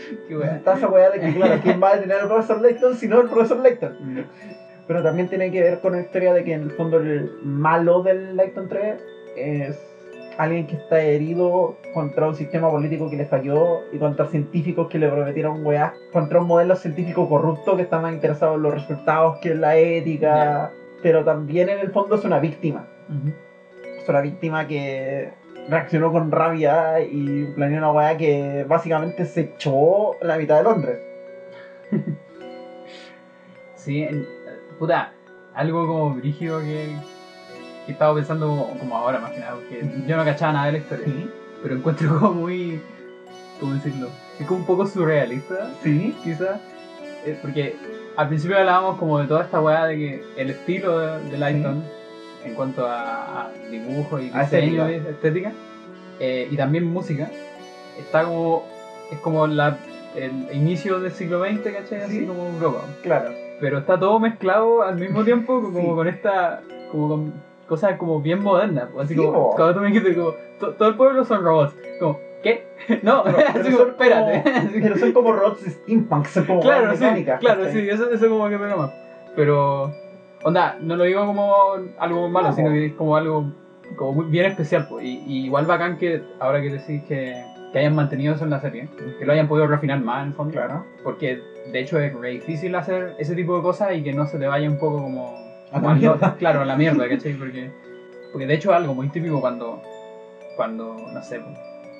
[0.28, 3.08] Qué está esa weá de que, claro, ¿quién va a detener al profesor Layton si
[3.08, 4.26] no el profesor Layton?
[4.86, 8.02] Pero también tiene que ver con la historia de que en el fondo el malo
[8.02, 9.04] del Layton 3
[9.36, 9.92] es
[10.38, 14.98] alguien que está herido contra un sistema político que le falló y contra científicos que
[14.98, 19.38] le prometieron weá, contra un modelo científico corrupto que está más interesado en los resultados
[19.38, 20.72] que en la ética.
[21.02, 22.86] Pero también en el fondo es una víctima.
[23.08, 23.34] Ujú.
[24.00, 25.32] Es una víctima que
[25.68, 30.98] reaccionó con rabia y planeó una weá que básicamente se echó la mitad de Londres.
[33.74, 34.26] Sí, en-
[34.78, 35.12] puta,
[35.54, 36.88] algo como brígido que,
[37.86, 40.72] que estaba pensando como, como ahora más que nada, porque yo no cachaba nada de
[40.72, 41.06] la historia.
[41.62, 42.80] pero encuentro como muy
[43.58, 44.08] ¿cómo decirlo?
[44.38, 46.16] Es como un poco surrealista, Sí.
[46.22, 46.60] quizás.
[47.24, 47.76] Eh, porque
[48.16, 51.84] al principio hablábamos como de toda esta weá de que el estilo de, de Lighton,
[52.44, 54.90] en cuanto a, a dibujo y A diseño estética.
[54.90, 55.52] y estética,
[56.20, 57.30] eh, y también música,
[57.98, 58.64] está como.
[59.10, 59.76] es como la,
[60.16, 62.00] el inicio del siglo XX, ¿cachai?
[62.02, 62.26] Así Sí.
[62.26, 62.84] como Europa.
[63.02, 63.30] Claro.
[63.60, 65.86] Pero está todo mezclado al mismo tiempo, como Sí.
[65.86, 66.62] con esta.
[66.90, 67.32] como con
[67.68, 68.88] cosas como bien modernas.
[68.92, 69.32] pues, Así Sí, como.
[69.50, 69.56] po.
[69.56, 70.34] Cuando tú me dijiste, como.
[70.60, 71.74] to- todo el pueblo son robots.
[72.00, 72.66] Como, ¿qué?
[73.02, 74.42] No, Pero, así pero como, espérate.
[74.42, 78.28] como- pero son como robots steampunk, son como Claro, sí, mecánicas, claro, sí, eso, eso
[78.28, 78.90] como que pega más.
[79.36, 79.94] Pero,
[80.44, 81.54] onda, no lo digo como
[81.98, 83.52] algo malo, No, sino que es como algo
[83.96, 84.86] como muy bien especial.
[84.88, 85.00] po.
[85.00, 87.34] Y, y igual bacán que ahora que decís que,
[87.72, 88.88] que hayan mantenido eso en la serie,
[89.18, 90.52] que lo hayan podido refinar más en el fondo.
[90.52, 90.84] Claro.
[91.04, 91.40] Porque
[91.72, 94.46] de hecho es re difícil hacer ese tipo de cosas y que no se te
[94.46, 95.34] vaya un poco como.
[95.72, 96.34] A como la.
[96.38, 97.34] Claro, a la mierda, ¿cachai?
[97.34, 97.70] Porque,
[98.32, 99.82] porque de hecho es algo muy típico cuando,
[100.56, 101.40] cuando no sé,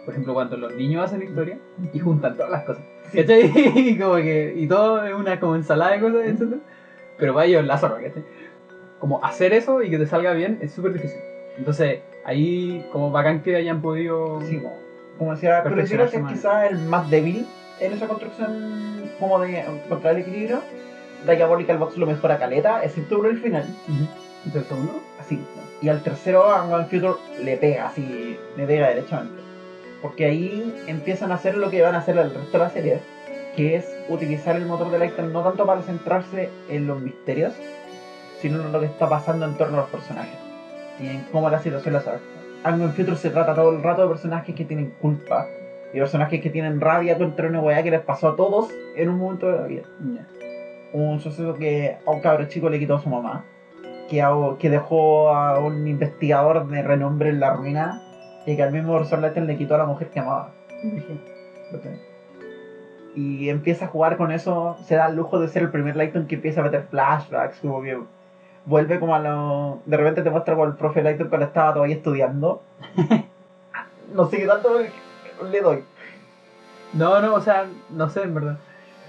[0.05, 1.59] por ejemplo, cuando los niños hacen historia
[1.93, 2.85] y juntan todas las cosas.
[3.15, 3.51] ¿Cachai?
[3.77, 6.55] Y como que, y todo es una como ensalada de cosas, etc.
[7.23, 8.25] Pero ellos la zorra, ¿cachai?
[8.99, 11.21] Como hacer eso y que te salga bien es súper difícil.
[11.57, 14.41] Entonces, ahí como bacán que hayan podido...
[14.41, 14.77] Sí, como,
[15.19, 16.33] como decía, pero es Perfeccionarse más.
[16.33, 17.47] quizás el más débil
[17.79, 20.63] en esa construcción como de contra el equilibrio.
[21.25, 23.67] Diabolical Box lo mejora caleta, excepto por el final.
[24.45, 25.39] Entonces, el segundo, Así.
[25.81, 29.41] Y al tercero, One Future le pega así, le pega derechamente.
[30.03, 32.99] Porque ahí empiezan a hacer lo que van a hacer el resto de la serie,
[33.55, 37.53] que es utilizar el motor de Lighton no tanto para centrarse en los misterios,
[38.41, 40.37] sino en lo que está pasando en torno a los personajes.
[41.01, 42.27] Y en cómo la situación las afecta.
[42.65, 45.47] Algo en Future se trata todo el rato de personajes que tienen culpa
[45.93, 49.19] y personajes que tienen rabia contra una weá que les pasó a todos en un
[49.19, 49.83] momento de la vida.
[50.93, 53.45] Un suceso que a un cabro chico le quitó a su mamá,
[54.09, 58.01] que, a- que dejó a un investigador de renombre en la ruina
[58.47, 60.53] y que al mismo Layton le quitó a la mujer que amaba.
[63.15, 66.27] Y empieza a jugar con eso, se da el lujo de ser el primer Layton
[66.27, 67.99] que empieza a meter flashbacks, como que
[68.65, 69.81] vuelve como a lo...
[69.85, 72.63] De repente te muestra como el profe Layton cuando estaba todavía estudiando.
[74.15, 74.71] no sé qué tanto
[75.51, 75.85] le doy.
[76.93, 78.59] No, no, o sea, no sé, en verdad.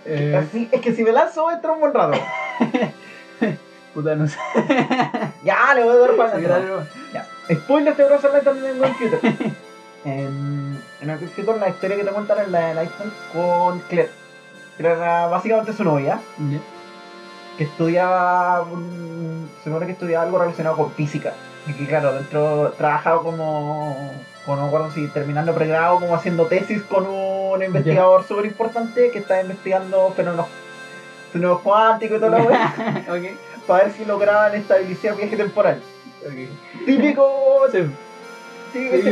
[0.06, 2.18] Eh, Así, es que si me lanzo entra un buen rato.
[3.94, 4.38] puta, no sé.
[5.44, 6.88] ya, le voy a dar para Sí, nomás.
[7.14, 7.26] Ya.
[7.54, 8.24] Spoiler de Bros.
[8.24, 9.20] Lighton en el computer.
[10.06, 10.73] en,
[11.04, 14.10] en el computer la historia que te cuentan es la de Lighton con Claire.
[14.78, 16.20] Que era básicamente su novia,
[17.58, 18.66] que estudiaba,
[19.60, 21.34] se supone que estudiaba algo relacionado con física.
[21.68, 24.12] Y que claro, dentro trabajaba como,
[24.46, 29.12] como no me acuerdo si terminando pregrado, como haciendo tesis con un investigador súper importante
[29.12, 30.48] que está investigando fenómenos,
[31.32, 35.80] fenómenos cuánticos y la wea, ok, para ver si lograban estabilizar viaje temporal.
[36.26, 36.86] ok.
[36.86, 37.86] Típico, Sí,
[38.74, 39.04] Sí,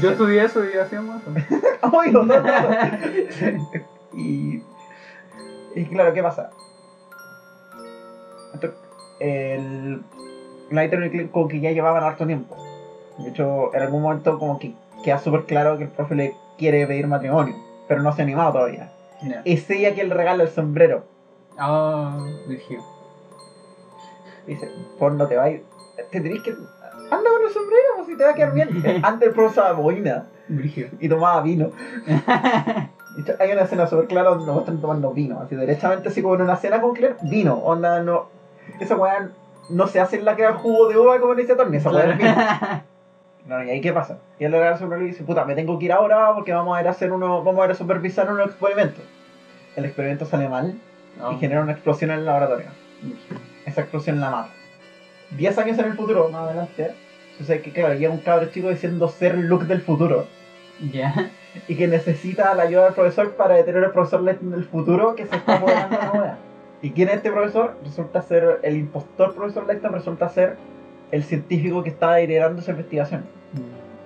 [0.00, 1.30] yo- estudié eso y hacíamos eso.
[2.12, 2.68] No, no, no.
[4.12, 4.62] y,
[5.74, 6.50] y claro, ¿qué pasa?
[8.52, 8.78] Entonces,
[9.20, 10.02] el
[10.70, 12.56] Lighter y Clint como que ya llevaban harto tiempo.
[13.18, 16.86] De hecho, en algún momento como que queda súper claro que el profe le quiere
[16.86, 17.54] pedir matrimonio,
[17.88, 18.92] pero no se ha animado todavía.
[19.22, 19.42] Ya.
[19.44, 21.04] Es ella quien le regala el sombrero.
[21.58, 22.78] Ah, Virgil.
[24.46, 25.62] Dice, por no te vayas.
[26.10, 26.54] Te tenés que...
[27.10, 29.00] Anda con el sombrero, pues, si te va a quedar bien.
[29.02, 30.26] Antes el usaba boina
[31.00, 31.70] y tomaba vino.
[33.40, 36.42] Hay una escena súper clara donde nos muestran tomando vino, así derechamente así como en
[36.42, 38.28] una cena con Claire, vino, onda no.
[38.78, 39.30] Esa weá
[39.70, 41.90] no se hace en la que da jugo de uva como le dice Tony, esa
[41.90, 42.34] weá es vino.
[43.48, 44.18] No, y ahí qué pasa.
[44.38, 46.52] Y él le da el sombrero y dice, puta, me tengo que ir ahora porque
[46.52, 49.02] vamos a ir a hacer uno, vamos a ir a supervisar unos experimentos.
[49.74, 50.78] El experimento sale mal
[51.32, 52.66] y genera una explosión en el laboratorio.
[53.64, 54.50] Esa explosión la mata.
[55.30, 56.92] Diez años en el futuro, más adelante,
[57.36, 60.26] sucede que claro, llega un cabro chico diciendo ser Luke del futuro.
[60.92, 61.30] Ya.
[61.66, 65.26] y que necesita la ayuda del profesor para detener al profesor Layton del futuro que
[65.26, 66.38] se está apoderando wea.
[66.82, 67.76] ¿Y quién es este profesor?
[67.84, 70.56] Resulta ser el impostor profesor Layton, resulta ser
[71.10, 73.24] el científico que está liderando esa investigación.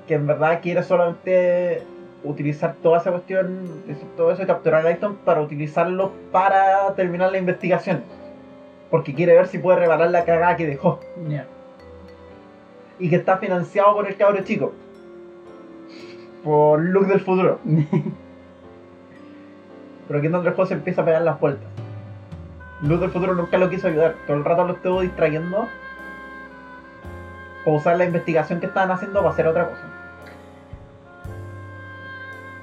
[0.07, 1.83] Que en verdad quiere solamente
[2.25, 3.83] utilizar toda esa cuestión,
[4.16, 8.03] todo eso, capturar a Layton para utilizarlo para terminar la investigación.
[8.93, 11.01] Porque quiere ver si puede reparar la cagada que dejó.
[12.99, 14.74] Y que está financiado por el cabro chico.
[16.45, 17.59] Por Luke del futuro.
[20.07, 21.70] Pero aquí el juego se empieza a pegar las vueltas.
[22.82, 24.14] Luz del futuro nunca lo quiso ayudar.
[24.26, 25.68] Todo el rato lo estuvo distrayendo.
[27.64, 29.86] Para usar la investigación que estaban haciendo para hacer otra cosa.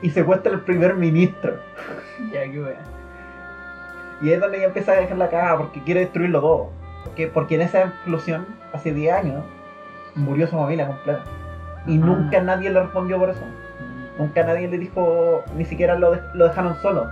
[0.04, 1.58] Y secuestra al primer ministro.
[2.32, 2.99] Ya, qué wea.
[4.22, 6.70] Y es donde ella empieza a dejar la caga porque quiere destruirlo todo.
[7.06, 9.44] Porque, porque en esa explosión, hace 10 años,
[10.16, 11.24] murió su familia completa.
[11.88, 13.42] Y nunca nadie le respondió por eso.
[14.18, 17.08] Nunca nadie le dijo, ni siquiera lo, de- lo dejaron solo.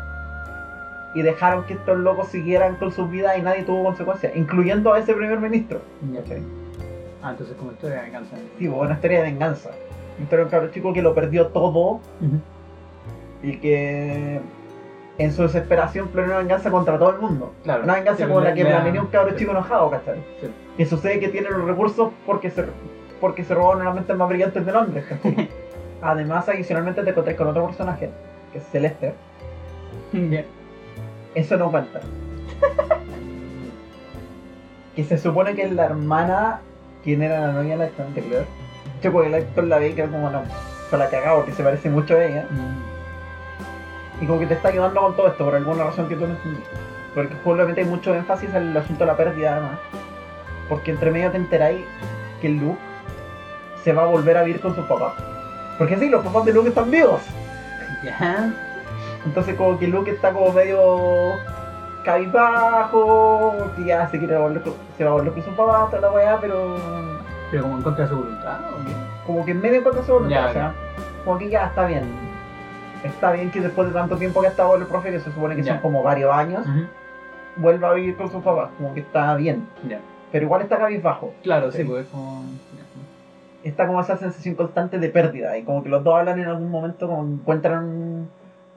[1.15, 4.99] Y dejaron que estos locos siguieran con sus vidas y nadie tuvo consecuencias, incluyendo a
[4.99, 5.79] ese primer ministro.
[7.23, 8.35] Ah, entonces como historia de venganza.
[8.59, 9.69] Sí, pues, una historia de venganza.
[10.17, 12.01] Una historia de un cabro chico que lo perdió todo
[13.41, 14.41] y que
[15.17, 17.53] en su desesperación planeó una venganza contra todo el mundo.
[17.63, 17.83] Claro.
[17.83, 19.37] Una venganza Sí, como la que planeó un cabro sí.
[19.37, 20.23] chico enojado, ¿cachai?
[20.41, 20.47] Sí.
[20.77, 22.65] Que sucede que tiene los recursos porque se,
[23.19, 25.49] porque se robaron las mentes más brillantes de Londres, ¿cachai?
[26.01, 28.09] Además, adicionalmente te encontrás con otro personaje,
[28.51, 29.13] que es Celeste.
[30.13, 30.43] Ya.
[31.35, 31.99] Eso no cuenta.
[34.95, 36.61] que se supone que es la hermana,
[37.03, 38.45] quien era la novia de la anterior.
[39.01, 40.43] Yo porque el actor la ve y queda como la,
[40.89, 42.47] se la cagado porque se parece mucho a ella.
[42.49, 42.96] Mm.
[44.21, 46.33] Y como que te está ayudando con todo esto por alguna razón que tú no
[46.33, 46.63] entendí.
[47.13, 49.79] Porque el juego le mete mucho énfasis al asunto de la pérdida además.
[50.69, 51.85] Porque entre medio te enteráis
[52.41, 52.79] que Luke
[53.83, 55.13] se va a volver a vivir con sus papás.
[55.77, 57.21] Porque sí, los papás de Luke están vivos.
[58.03, 58.53] Ya.
[59.25, 61.33] Entonces como que Luke está como medio
[62.05, 66.01] cabizbajo, que ya se quiere volver con, se va a volver con sus papás, toda
[66.03, 66.77] la weá, pero
[67.51, 68.93] Pero como en contra de su voluntad, ¿o qué?
[69.25, 70.73] como que en medio encuentra su voluntad, Ya, o sea,
[71.25, 72.05] como que ya está bien.
[73.03, 75.55] Está bien que después de tanto tiempo que ha estado el profe, que se supone
[75.55, 75.73] que Ya.
[75.73, 76.85] son como varios años, Ujú.
[77.57, 79.67] vuelva a vivir con sus papás, como que está bien.
[79.87, 79.99] Ya.
[80.31, 81.33] Pero igual está cabizbajo.
[81.43, 81.83] Claro, sí, Sí.
[81.83, 82.43] pues es como.
[83.63, 85.57] Está como esa sensación constante de pérdida.
[85.57, 88.27] Y como que los dos hablan en algún momento, como encuentran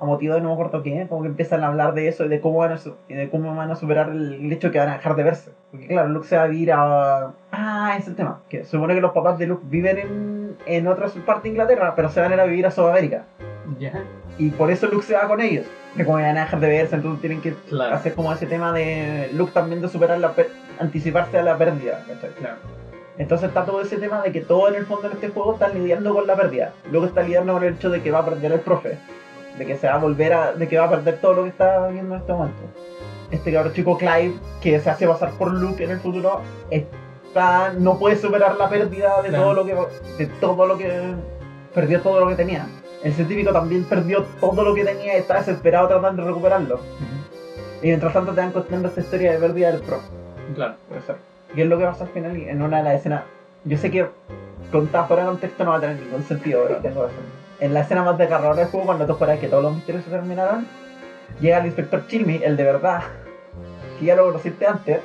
[0.00, 2.28] a motivo de no me acuerdo qué, como que empiezan a hablar de eso y
[2.28, 2.76] de cómo van a,
[3.08, 5.50] y de cómo van a superar el, hecho que van a dejar de verse.
[5.70, 7.32] Porque claro, Luke se va a vivir a...
[7.52, 8.40] Ah, ese es el tema.
[8.48, 11.92] Que se supone que los papás de Luke viven en, en otra parte de Inglaterra,
[11.94, 13.24] pero se van a ir a vivir a Sudamérica.
[14.38, 15.66] Y por eso Luke se va con ellos.
[15.96, 17.94] Que como van a dejar de verse, entonces tienen que Claro.
[17.96, 20.32] hacer como ese tema de Luke también de superar la
[20.78, 22.04] anticiparse a la pérdida.
[22.06, 22.30] ¿cachai?
[22.38, 22.56] Claro.
[23.18, 25.74] Entonces está todo ese tema de que todo en el fondo en este juego están
[25.74, 26.72] lidiando con la pérdida.
[26.90, 28.98] Luego está lidiando con el hecho de que va a perder el profe.
[29.58, 30.52] De que se va a volver a.
[30.52, 32.62] de que va a perder todo lo que está viendo en este momento.
[33.30, 36.40] Este cabrón chico Clive, que se hace pasar por Luke en el futuro,
[36.70, 37.72] está.
[37.78, 39.44] no puede superar la pérdida de Claro.
[39.44, 39.74] todo lo que.
[40.18, 40.90] de todo lo que.
[41.74, 42.66] perdió todo lo que tenía.
[43.02, 46.80] El científico también perdió todo lo que tenía y está desesperado tratando de recuperarlo.
[47.82, 50.06] Y mientras tanto te van contando esta historia de pérdida del profe.
[50.54, 50.74] Claro.
[50.88, 51.16] Puede ser.
[51.54, 53.24] Y es lo que pasa al final en una de las escenas.
[53.64, 54.06] Yo sé que
[54.70, 57.24] contada fuera de contexto no va a tener ningún sentido, pero tengo razón.
[57.58, 60.10] En la escena más desgarradora del juego, cuando tú esperas que todos los misterios se
[60.10, 60.66] terminaron,
[61.40, 63.02] llega el inspector Chilmi, el de verdad,
[63.98, 65.00] que ya lo conociste antes.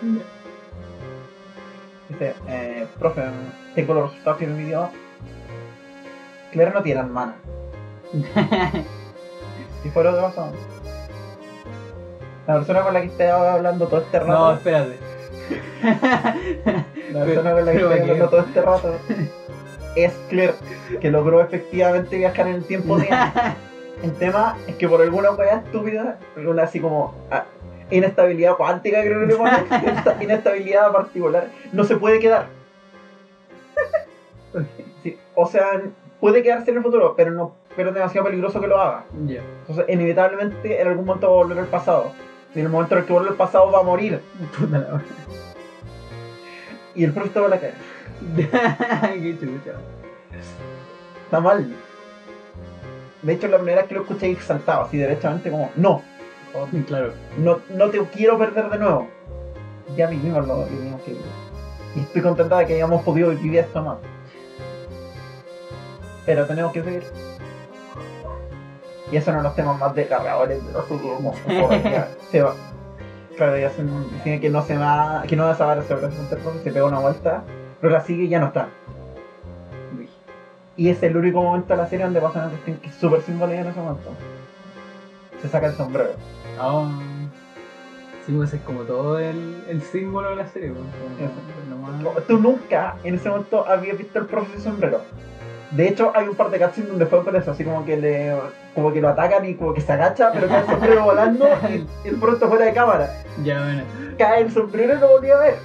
[2.09, 3.23] Dice, eh, profe,
[3.73, 4.89] tengo los resultados que me pidió.
[6.51, 7.35] Claire no tiene hermana.
[9.83, 10.51] ¿Y lo que pasó?
[12.47, 14.31] La persona con la que estaba hablando todo este rato.
[14.33, 14.97] no, espérate.
[17.11, 18.95] La persona con la que aquí- hablando todo este rato
[19.95, 20.55] es Claire,
[20.99, 22.97] que logró efectivamente viajar en el tiempo
[24.03, 27.45] El tema es que por alguna weá estúpida, una así como ah,
[27.89, 32.47] inestabilidad cuántica creo que le ponen, esta inestabilidad particular, no se puede quedar.
[35.01, 35.81] Sí, o sea,
[36.19, 39.05] puede quedarse en el futuro, pero no pero es demasiado peligroso que lo haga.
[39.13, 42.13] Entonces, inevitablemente en algún momento va a volver al pasado.
[42.53, 44.21] Y en el momento en el que vuelve al pasado va a morir.
[44.57, 45.01] Puta la
[46.95, 47.59] Y el profe va a la.
[49.13, 49.73] Qué chucha.
[51.25, 51.75] Está mal.
[53.21, 56.01] De hecho, la primera vez que lo escuché exaltado, así derechamente como, no,
[56.87, 57.11] Claro.
[57.37, 59.07] no, no te quiero perder de nuevo.
[59.97, 61.11] Ya vivimos lo teníamos que.
[61.95, 63.97] Y estoy contenta de que hayamos podido vivir esto más.
[66.25, 67.03] Pero tenemos que seguir.
[69.11, 71.35] Y esos son los temas más desgarradores de los últimos
[72.31, 72.55] se va.
[73.37, 76.11] Claro, ya dicen que no se va, que no va a el profe,
[76.63, 77.43] se pega una vuelta,
[77.81, 78.69] pero la sigue y ya no está.
[80.77, 83.21] Y es el único momento de la serie donde pasa una cuestión que es súper
[83.21, 84.09] simbólica en ese momento.
[85.41, 86.11] Se saca el sombrero.
[86.59, 86.89] Ah.
[88.25, 90.71] Sí, pues es como todo el, el símbolo de la serie.
[90.71, 91.29] pues,
[91.69, 95.01] como No, Tú nunca en ese momento habías visto el profe sombrero.
[95.71, 98.33] De hecho, hay un par de cutscenes donde fue con eso, así como que le,
[98.75, 101.47] como que lo atacan y como que se agacha, pero cae el sombrero volando
[102.03, 103.23] y el está fuera de cámara.
[103.43, 103.83] Ya, bueno.
[104.17, 105.55] Cae el sombrero y lo volví a ver.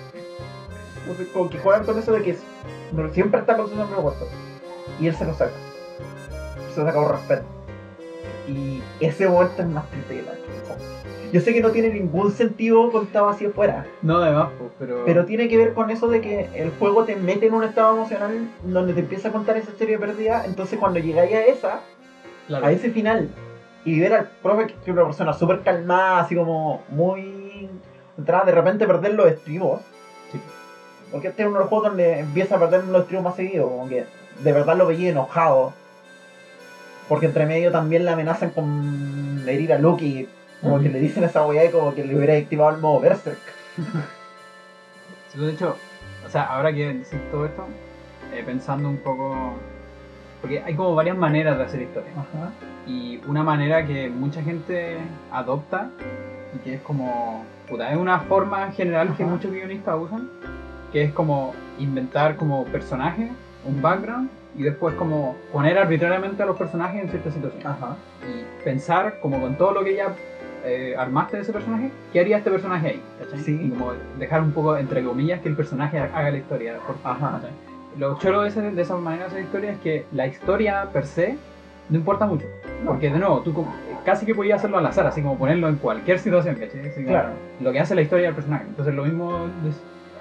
[1.00, 2.36] Entonces, como que juegan con eso de que
[3.12, 4.28] siempre está con su sombrero puesto.
[5.00, 5.52] Y él se lo saca.
[6.72, 7.44] Se lo saca por respeto.
[8.48, 10.32] Y ese momento es más triste que la.
[11.32, 13.86] Yo sé que no tiene ningún sentido contado así afuera.
[14.02, 14.48] No, además,
[14.80, 15.04] pero.
[15.04, 17.94] Pero tiene que ver con eso de que el juego te mete en un estado
[17.94, 20.44] emocional donde te empieza a contar esa historia perdida.
[20.44, 21.80] Entonces, cuando llegáis a esa,
[22.50, 22.66] Claro.
[22.66, 23.28] a ese final,
[23.84, 27.68] y ver al profe que es una persona súper calmada, así como muy.
[28.18, 29.82] entrada de repente perder los estribos.
[30.32, 30.40] Sí.
[31.12, 33.68] Porque este es uno de los juegos donde empieza a perder los estribos más seguido,
[33.68, 34.04] como que
[34.42, 35.72] de verdad lo veía enojado.
[37.08, 40.28] Porque entre medio también le amenazan con herir a y
[40.60, 43.38] como que le dicen esa weá como que le hubiera activado el modo Berserk.
[45.28, 45.76] Sí, de hecho,
[46.26, 47.64] o sea, ahora que decís todo esto,
[48.32, 49.54] eh, pensando un poco.
[50.40, 52.10] Porque hay como varias maneras de hacer historia.
[52.12, 52.50] Ajá.
[52.86, 54.96] Y una manera que mucha gente
[55.30, 55.90] adopta
[56.54, 57.44] y que es como.
[57.68, 60.28] Puta, es una forma en general que muchos guionistas usan,
[60.92, 63.30] que es como inventar como personajes,
[63.64, 67.64] un background, y después como poner arbitrariamente a los personajes en ciertas situaciones.
[67.66, 67.96] Ajá.
[68.28, 70.12] Y pensar como con todo lo que ya
[70.64, 73.02] eh, armaste de ese personaje, ¿qué haría este personaje ahí?
[73.44, 73.56] Sí.
[73.62, 76.78] Y como dejar un poco, entre comillas, que el personaje haga la historia.
[76.86, 77.32] por- Ajá.
[77.36, 77.50] ¿cachai?
[77.98, 81.06] Lo chulo de, ese- de esa manera de hacer historia es que la historia per
[81.06, 81.36] se
[81.88, 82.46] no importa mucho.
[82.86, 83.66] Porque de nuevo, tú
[84.04, 87.04] casi que podías hacerlo al azar, así como ponerlo en cualquier situación, ¿cachai?
[87.04, 87.30] Claro.
[87.60, 88.64] Lo que hace la historia del personaje.
[88.68, 89.48] Entonces lo mismo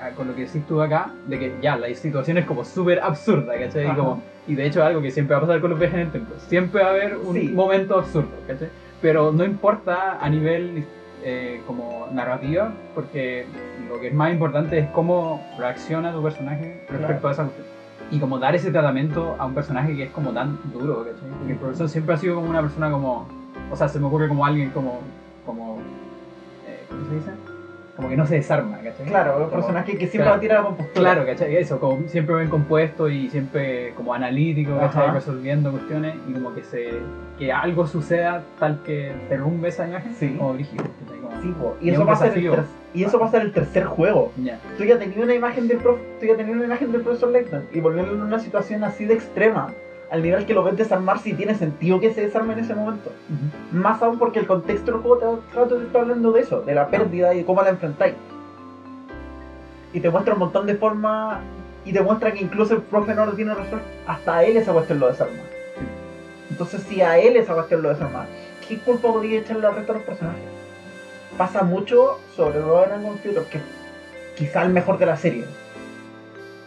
[0.02, 3.00] ah, con lo que decís tú acá, de que ya, la situación es como súper
[3.02, 3.86] absurda, ¿cachai?
[3.88, 6.06] Y, como, y de hecho algo que siempre va a pasar con los viajes en
[6.08, 6.34] el tiempo.
[6.48, 7.48] Siempre va a haber un Sí.
[7.50, 8.70] momento absurdo, ¿cachai?
[9.02, 10.86] Pero no importa a nivel
[11.24, 13.46] eh, como narrativa, porque
[13.90, 17.28] lo que es más importante es cómo reacciona tu personaje respecto Claro.
[17.28, 17.68] a esa cuestión.
[18.12, 21.30] Y como dar ese tratamiento a un personaje que es como tan duro, ¿cachai?
[21.38, 23.28] Porque el profesor siempre ha sido como una persona como...
[23.72, 25.00] O sea, se me ocurre como alguien como...
[25.46, 25.78] como
[26.66, 27.32] eh, ¿Cómo se dice?
[27.96, 29.06] Como que no se desarma, ¿cachai?
[29.08, 31.12] Claro, un personaje que siempre va a tirar la compostura.
[31.14, 31.56] Claro, ¿cachai?
[31.58, 35.04] Eso, como siempre bien compuesto y siempre como analítico, ¿cachai?
[35.04, 35.14] Ajá.
[35.14, 37.02] Resolviendo cuestiones y como que se
[37.40, 40.36] que algo suceda tal que derrumbe esa imagen Sí.
[40.38, 40.84] como brígido,
[41.42, 41.56] Sí.
[41.82, 42.64] Y y, es eso un va a ser el
[42.94, 44.32] y eso va a ser el tercer juego.
[44.78, 47.68] Tú ya tenías una imagen del prof, tú ya tenías una imagen del profesor Layton
[47.72, 49.74] y volverlo en una situación así de extrema,
[50.12, 53.12] al nivel que lo ves desarmar si tiene sentido que se desarme en ese momento.
[53.72, 56.76] Más aún porque el contexto del juego te, trato te está hablando de eso, de
[56.76, 58.16] la pérdida y de cómo la enfrentáis.
[59.94, 61.40] Y te muestra un montón de formas
[61.86, 63.88] y te muestra que incluso el profe no lo tiene resuelto.
[64.08, 65.38] Hasta él esa cuestión lo desarma.
[66.60, 68.26] Entonces si a él esa cuestión lo desarma,
[68.68, 70.44] ¿qué culpa podría echarle al resto de los personajes?
[71.38, 73.62] Pasa mucho sobre Robert and Computer, que
[74.36, 75.46] quizá el mejor de la serie.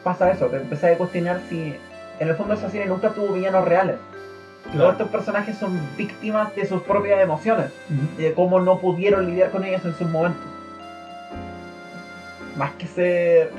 [0.03, 1.77] Pasa eso, te empezás a cuestionar si
[2.19, 3.97] en el fondo esa serie nunca tuvo villanos reales.
[4.75, 7.67] Todos estos personajes son víctimas de sus propias emociones
[8.17, 10.41] y de cómo no pudieron lidiar con ellas en sus momentos.
[12.57, 13.51] Más que ser.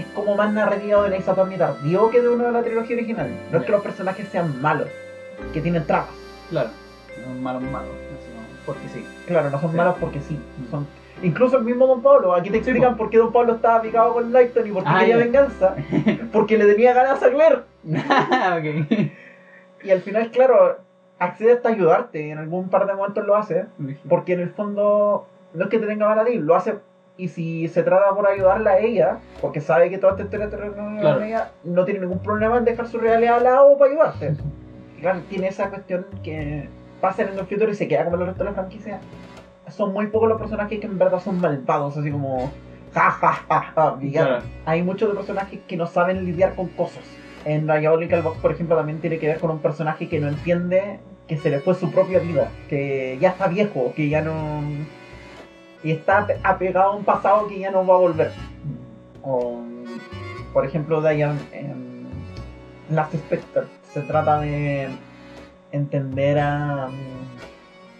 [0.00, 3.28] Es como más narrativa de Ace Attorney tardío que de uno de la trilogía original.
[3.52, 4.88] No es que los personajes sean malos,
[5.52, 6.14] que tienen trampas.
[6.48, 6.70] Claro.
[7.26, 9.04] No malos malos, como, porque sí.
[9.26, 9.76] Claro, no son Sí.
[9.76, 10.38] malos porque sí.
[10.70, 10.86] Son...
[11.22, 12.98] Incluso el mismo Don Pablo, aquí te explican po.
[12.98, 15.74] por qué Don Pablo estaba picado con Lighton y por qué Ah, quería venganza.
[16.32, 17.56] Porque le tenía ganas a Claire.
[17.84, 19.10] ok.
[19.84, 20.78] Y al final, claro,
[21.18, 22.30] accede hasta ayudarte.
[22.30, 23.66] En algún par de momentos lo hace.
[24.08, 26.76] Porque en el fondo no es que te tenga mal a ti, lo hace.
[27.20, 31.18] Y si se trata por ayudarla a ella, porque sabe que toda esta historia Claro.
[31.18, 34.36] con ella, no tiene ningún problema en dejar su realidad al lado para ayudarte.
[35.02, 36.70] Claro, tiene esa cuestión que
[37.02, 39.00] pasa en el futuro y se queda como el resto de la franquicia.
[39.68, 42.50] Son muy pocos los personajes que en verdad son malvados, así como.
[42.94, 43.98] Ja, ja, ja, ja.
[44.10, 44.38] Claro.
[44.64, 47.04] Hay muchos de personajes que no saben lidiar con cosas.
[47.44, 51.00] En Diabolical Box, por ejemplo, también tiene que ver con un personaje que no entiende
[51.28, 54.62] que se le fue su propia vida, que ya está viejo, que ya no.
[55.82, 58.32] Y está apegado a un pasado que ya no va a volver.
[59.22, 59.60] O,
[60.52, 62.06] por ejemplo, Diane en
[62.90, 63.62] Last Spectre
[63.92, 64.88] se trata de
[65.72, 66.88] entender a.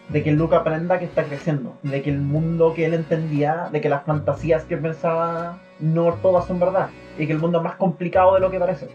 [0.08, 3.80] de que Luke aprenda que está creciendo, de que el mundo que él entendía, de
[3.80, 7.76] que las fantasías que pensaba no todas son verdad, y que el mundo es más
[7.76, 8.88] complicado de lo que parece.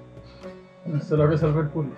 [0.86, 1.98] No solo resolver puzzles.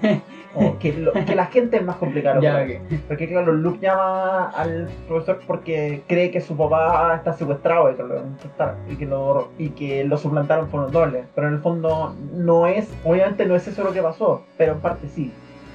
[0.54, 2.40] O que, lo- que la gente es más complicada.
[2.40, 2.66] Ya.
[3.08, 8.02] Porque claro, Luke llama al profesor porque cree que su papá está secuestrado y que
[8.02, 8.22] lo,
[8.90, 11.24] y que lo, y que lo suplantaron por los dobles.
[11.34, 14.80] Pero en el fondo no es, obviamente no es eso lo que pasó, pero en
[14.80, 15.30] parte sí.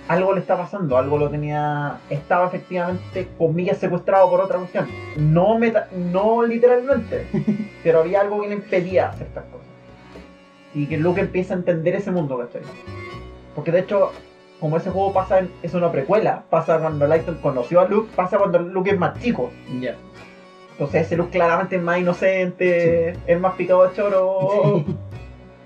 [0.09, 4.87] Algo le está pasando, algo lo tenía, estaba efectivamente, comillas, secuestrado por otra cuestión.
[5.17, 7.25] No, meta, no literalmente,
[7.83, 9.67] pero había algo que le impedía hacer estas cosas.
[10.73, 12.61] Y que Luke empieza a entender ese mundo, ¿cachai?
[13.53, 14.11] Porque de hecho,
[14.59, 18.37] como ese juego pasa, en- es una precuela, pasa cuando Lighton conoció a Luke, pasa
[18.37, 19.51] cuando Luke es más chico.
[19.79, 19.95] Ya.
[20.71, 24.83] Entonces ese Luke claramente es más inocente, es más picado de choro,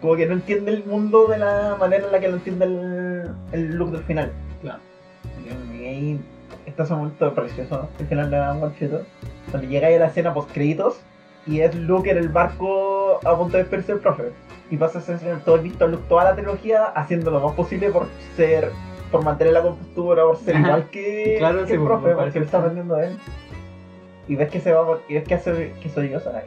[0.01, 3.31] como que no entiende el mundo de la manera en la que lo entiende el,
[3.51, 4.31] el Luke del final.
[4.61, 4.79] Claro.
[5.77, 6.19] Y ahí
[6.65, 9.05] está ese momento precioso, el final de One Shooter,
[9.51, 11.01] donde llega ahí a la escena post créditos
[11.45, 14.31] y es Luke en el barco a punto de despedirse del profe.
[14.69, 17.55] Y pasa a ser todo el visto a Luke toda la trilogía haciendo lo más
[17.55, 18.71] posible por ser,
[19.11, 22.45] por mantener la compostura, por ser igual que, Claro, que el profe, por porque lo
[22.45, 23.17] está aprendiendo de él.
[24.27, 26.45] Y ves que se va, y ves que hace que soy yo, ¿sabes?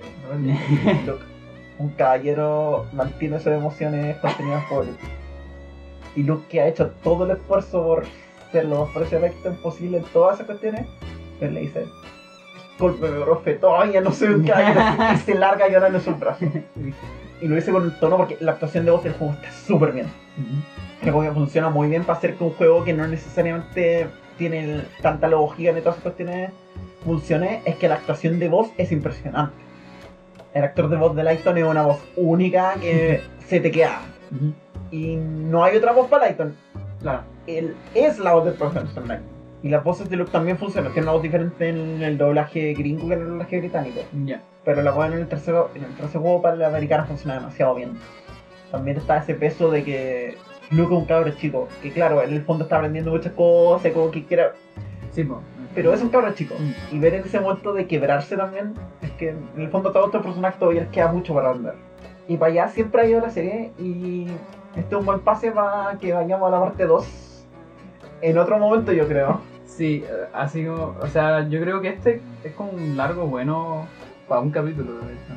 [1.07, 1.23] Luke,
[1.79, 4.97] un caballero mantiene sus emociones contenidas por él.
[6.17, 8.05] Y Luke que ha hecho todo el esfuerzo por
[8.53, 10.87] ser lo más perfecto posible en todas esas cuestiones,
[11.41, 11.85] él le dice,
[12.75, 14.81] discúlpeme, profe, todavía no soy un caballero.
[15.15, 16.45] y se larga llorando en su brazo.
[17.41, 19.93] Y lo dice con el tono porque la actuación de voz del juego está súper
[19.93, 20.07] bien.
[21.01, 25.29] Creo que funciona muy bien para hacer que un juego que no necesariamente tiene tanta
[25.29, 26.51] lógica ni todas esas cuestiones
[27.05, 29.55] funcione, es que la actuación de voz es impresionante.
[30.55, 34.01] El actor de voz de Lighton es una voz única que se te queda.
[34.91, 36.57] Y no hay otra voz para Lighton.
[37.01, 37.23] Claro.
[37.47, 39.34] Él es la voz del profesor Lighton.
[39.65, 40.93] Y las voces de Luke también funcionan.
[40.93, 44.03] Tiene una voz diferente en el doblaje gringo que en el doblaje británico.
[44.63, 47.75] Pero la voz en el tercero, en el tercer juego para la americana funciona demasiado
[47.75, 47.99] bien.
[48.71, 50.37] También está ese peso de que
[50.71, 51.67] Luke es un cabro chico.
[51.81, 54.53] Que claro, en el fondo está aprendiendo muchas cosas, como que quiera.
[55.13, 55.27] Sí.
[55.75, 56.57] Pero es un cabro chico.
[56.59, 56.97] Mm.
[56.97, 60.23] Y ver en ese momento de quebrarse también, es que en el fondo todos estos
[60.23, 61.77] personajes todavía les queda mucho para aprender.
[62.29, 64.27] Y para allá siempre ha ido la serie y
[64.77, 67.25] este es un buen pase para que vayamos a la parte 2
[68.25, 69.41] en otro momento yo creo.
[69.77, 73.87] Sí, así como, o sea, yo creo que este es como un largo bueno
[74.29, 75.33] para un capítulo, de hecho.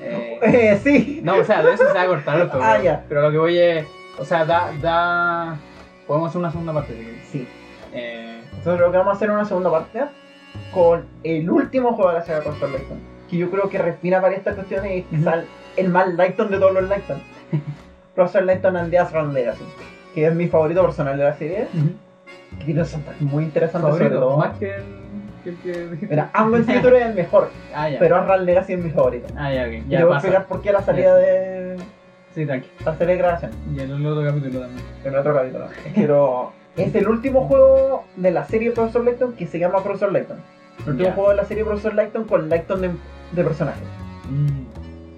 [0.00, 1.20] Eh, Eh, sí.
[1.24, 2.60] no, o sea, de eso se va a cortar otro.
[2.62, 3.04] Ah, ya.
[3.08, 3.86] pero lo que voy es,
[4.18, 5.58] o sea, da, da,
[6.06, 6.94] podemos hacer una segunda parte.
[7.30, 7.46] Sí.
[7.92, 10.04] Eh, Entonces lo que vamos a hacer es una segunda parte
[10.72, 13.00] con el último juego de la saga Control Lighton.
[13.28, 15.42] Que yo creo que refina varias estas cuestiones y es quizá
[15.76, 17.20] el más Lighton de todos los Lighton.
[18.14, 19.64] Profesor Lighton and the Legacy.
[20.14, 21.68] Que es mi favorito personal de la serie.
[22.66, 24.36] Un soundtrack muy interesante sobre todo.
[24.36, 24.74] más que
[25.44, 25.98] el que, el.
[26.08, 27.50] Mira, Future es el mejor.
[27.74, 27.98] Ah, ya.
[27.98, 29.28] Pero Asron Legacy es mi favorito.
[29.36, 29.72] Ah, ya, ok.
[29.72, 31.76] Y te voy a explicar por qué la salida de
[32.34, 32.68] Sí, tranqui.
[32.84, 33.50] la serie de grabación.
[33.74, 34.86] Y el otro capítulo también.
[35.04, 35.66] En otro capítulo.
[35.94, 40.38] Pero es el último juego de la serie Profesor Layton que se llama Profesor Layton.
[40.84, 42.90] El último juego de la serie Profesor Layton con Layton de,
[43.32, 43.80] de personaje.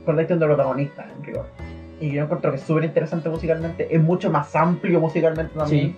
[0.04, 1.46] Con Layton de protagonista, en rigor.
[2.00, 3.94] Y yo encuentro que es súper interesante musicalmente.
[3.94, 5.94] Es mucho más amplio musicalmente también.
[5.94, 5.96] Sí.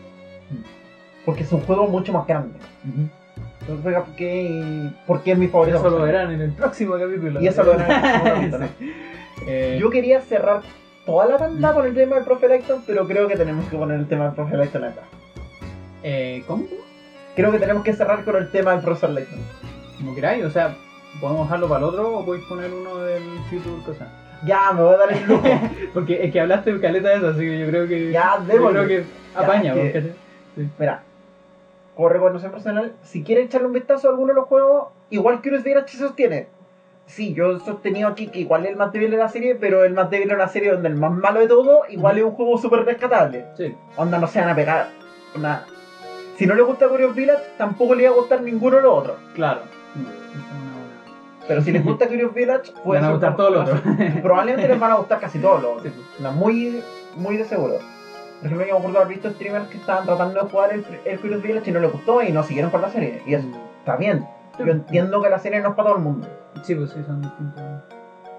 [1.24, 2.54] Porque es un juego mucho más grande.
[2.88, 3.08] Ujú.
[3.62, 5.78] Entonces, ¿por qué, por qué es mi favorito?
[5.78, 7.40] Eso lo verán en el próximo capítulo.
[7.40, 8.66] Y eso lo verán en el próximo capítulo.
[8.78, 8.92] Sí.
[9.46, 10.60] Eh, Yo quería cerrar
[11.06, 13.98] toda la tanda con el tema del profe Layton, pero creo que tenemos que poner
[13.98, 15.02] el tema del profe Layton acá.
[16.02, 16.64] eh, ¿Cómo?
[17.34, 19.40] Creo que tenemos que cerrar con el tema del profesor Layton.
[19.98, 20.76] Como queráis, o sea,
[21.20, 24.06] podemos dejarlo para el otro o podéis poner uno del Future cosa.
[24.46, 25.48] Ya, me voy a dar el lujo.
[25.94, 28.12] Porque es que hablaste de caleta de eso, así que yo creo que.
[28.12, 28.84] Ya, yo démosle.
[28.84, 31.02] creo que apaña, que- porque- Mira,
[31.94, 35.48] como recomendación personal, si quieren echarle un vistazo a alguno de los juegos, igual que
[35.50, 36.48] Curious Village se sostiene.
[37.06, 39.84] Sí, yo he sostenido aquí que igual es el más débil de la serie, pero
[39.84, 42.30] el más débil de una serie donde el más malo de todo, igual es un
[42.32, 43.44] juego súper rescatable.
[43.56, 43.74] Sí.
[43.96, 44.88] Onda, no se van a pegar.
[46.36, 49.16] Si no le gusta Curious Village, tampoco le va a gustar ninguno de los otros.
[49.34, 49.60] Claro.
[51.46, 53.80] Pero si les gusta Curious Village, puede van a gustar todos los otros.
[54.22, 55.94] Probablemente les van a gustar casi todos los Sí, otros.
[55.94, 56.18] pues.
[56.18, 56.82] Onda, muy,
[57.16, 57.74] muy de seguro.
[58.44, 61.18] Por ejemplo, yo me acuerdo haber visto streamers que estaban tratando de jugar el, el
[61.18, 63.22] Curious Village y no les gustó y no siguieron con la serie.
[63.24, 63.48] Y eso
[63.78, 64.22] está bien.
[64.58, 66.28] Yo entiendo que la serie no es para todo el mundo.
[66.60, 67.64] Sí, pues sí, son distintos.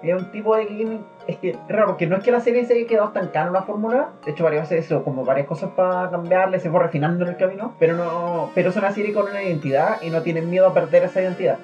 [0.03, 1.05] Es un tipo de gaming.
[1.27, 3.63] Es que raro, porque no es que la serie se haya quedado estancada en una
[3.63, 4.09] fórmula.
[4.23, 7.37] De hecho, varias veces hizo como varias cosas para cambiarle, se fue refinando en el
[7.37, 7.73] camino.
[7.79, 11.03] Pero no pero es una serie con una identidad y no tienen miedo a perder
[11.03, 11.57] esa identidad.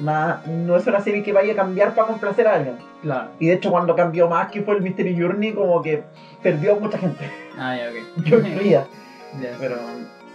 [0.00, 2.76] Nada, no es una serie que vaya a cambiar para complacer a alguien.
[3.02, 3.30] Claro.
[3.38, 6.02] Y de hecho, cuando cambió más, que fue el Mystery Journey, como que
[6.42, 7.30] perdió a mucha gente.
[7.58, 8.24] Ah, ya, ok.
[8.24, 8.86] Yo incluida.
[9.42, 9.74] Ya, Pero,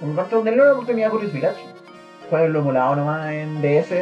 [0.01, 1.61] por lo tanto, denle una oportunidad a Curious Village.
[2.29, 3.93] Jueguenlo emulado nomás en DS.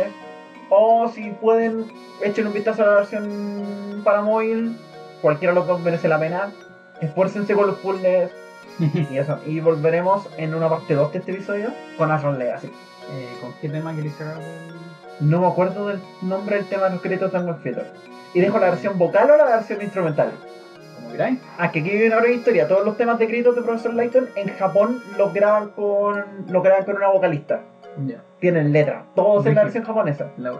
[0.69, 1.85] O si pueden,
[2.22, 4.77] echen un vistazo a la versión para móvil.
[5.22, 6.52] Cualquiera de los dos merece la pena.
[7.02, 8.31] Esfuércense con los puzzles
[9.11, 9.39] y eso.
[9.45, 12.68] Y volveremos en una parte 2 de este episodio con Asron Legacy.
[12.68, 14.38] Eh, ¿Con qué tema queréis cerrar?
[15.19, 17.91] No me acuerdo del nombre del tema de los créditos de Angry Theater.
[18.34, 20.31] Y dejo la versión vocal o la versión instrumental.
[20.95, 21.39] Como queráis.
[21.57, 22.68] Ah, que aquí viene una breve historia.
[22.68, 26.85] Todos los temas de créditos de Profesor Layton en Japón los graban con, los graban
[26.85, 27.61] con una vocalista.
[28.06, 28.22] Ya.
[28.40, 29.06] Tienen letra.
[29.15, 30.28] Todos en la versión japonesa.
[30.38, 30.53] La.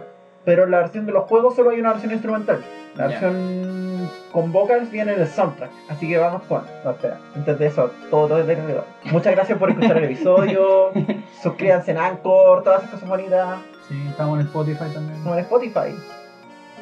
[0.44, 2.60] Pero en la versión de los juegos solo hay una versión instrumental.
[2.96, 3.20] La Ya.
[3.20, 5.70] versión con vocals viene en el soundtrack.
[5.88, 6.62] Así que vamos con.
[6.84, 7.18] No, espera.
[7.36, 8.80] Antes de eso, todo, todo desde el
[9.12, 10.90] Muchas gracias por escuchar el episodio.
[11.42, 13.58] Suscríbanse en Anchor, todas esas cosas bonitas.
[13.88, 15.22] Sí, estamos en Spotify también.
[15.22, 15.94] Como en Spotify.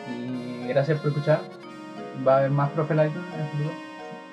[0.08, 1.40] Y gracias por escuchar.
[2.26, 3.70] Va a haber más Profe en el futuro.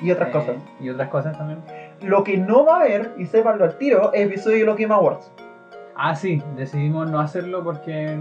[0.02, 0.56] Y otras Eh, cosas.
[0.80, 1.60] Y otras cosas también.
[2.02, 5.32] Lo que no va a haber, y sépanlo al tiro, es episodio de Game Awards.
[5.96, 8.18] Ah, sí, decidimos no hacerlo porque.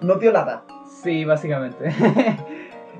[0.00, 0.62] No dio lata.
[1.02, 1.92] Sí, básicamente.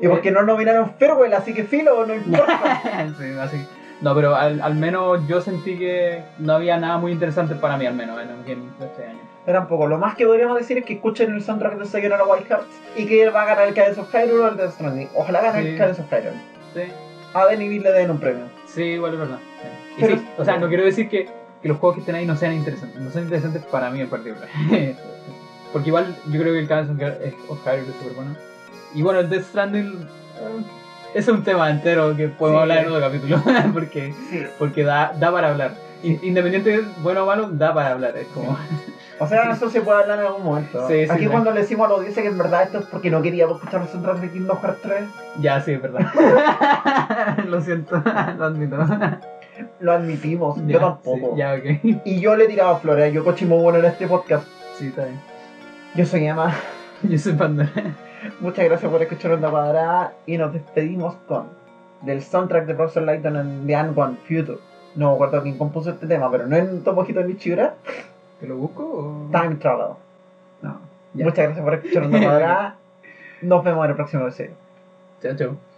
[0.02, 2.80] Y porque no nominaron Farewell, así que filo, no importa.
[3.18, 3.66] sí, así.
[4.00, 7.84] No, pero al, al menos yo sentí que no había nada muy interesante para mí,
[7.84, 9.18] al menos en el game de este año.
[9.44, 9.86] Tampoco.
[9.86, 13.04] Lo más que podríamos decir es que escuchen el soundtrack de Sayonara Wild Hearts y
[13.06, 15.08] que va a ganar el Cadence of Hyrule o el Death Stranding.
[15.14, 15.68] Ojalá gane Sí.
[15.68, 16.40] el Cadence of Hyrule.
[16.72, 16.92] Sí,
[17.34, 18.44] A Denis Villeneuve le den un premio.
[18.66, 19.38] sí, igual es verdad.
[19.60, 19.68] sí.
[19.98, 21.28] Y Pero- sí, o sea, no quiero decir que,
[21.62, 23.00] que los juegos que estén ahí no sean interesantes.
[23.00, 24.48] No son interesantes para mí en particular.
[25.72, 28.34] Porque igual yo creo que el caso es Hyrule es súper bueno.
[28.94, 29.86] Y bueno, el Death Stranding
[30.40, 30.64] eh,
[31.14, 32.62] es un tema entero que podemos Sí.
[32.62, 33.42] hablar en otro capítulo.
[33.72, 34.42] porque Sí.
[34.58, 35.74] porque da, da para hablar.
[36.02, 38.16] In- Independiente de bueno o malo, da para hablar.
[38.16, 38.58] Es como.
[39.20, 40.88] O sea, eso se puede hablar en algún momento.
[40.88, 41.28] Sí, sí, Aquí sí.
[41.28, 43.82] cuando le decimos a la audiencia que en verdad esto es porque no queríamos escuchar
[43.82, 45.04] los soundtracks de Kingdom Hearts 3,
[45.40, 46.06] ya, sí, es verdad.
[47.46, 48.02] Lo siento,
[48.38, 48.76] lo admito.
[49.80, 51.32] Lo admitimos, Ya, yo tampoco.
[51.32, 52.00] sí, ya, ok.
[52.04, 54.46] Y yo le tiraba flores, yo cochimo bueno en este podcast.
[54.76, 55.20] Sí, está bien.
[55.94, 56.54] Yo soy Emma,
[57.02, 57.70] Yo soy Pandora.
[58.40, 61.48] muchas gracias por escuchar Onda Cuadrada y nos despedimos con
[62.02, 64.58] del soundtrack de Professor Layton en The One Future.
[64.94, 67.74] No me acuerdo quién compuso este tema, pero no en Tomohito Nichiura,
[68.40, 69.28] ¿Te lo busco o.?
[69.30, 69.94] Time Travel.
[70.62, 70.80] No.
[71.14, 71.24] Ya.
[71.24, 72.76] Muchas gracias por escuchar Onda Cuadrada.
[73.42, 74.52] Nos vemos en el próximo episodio.
[75.22, 75.69] Chao, chao.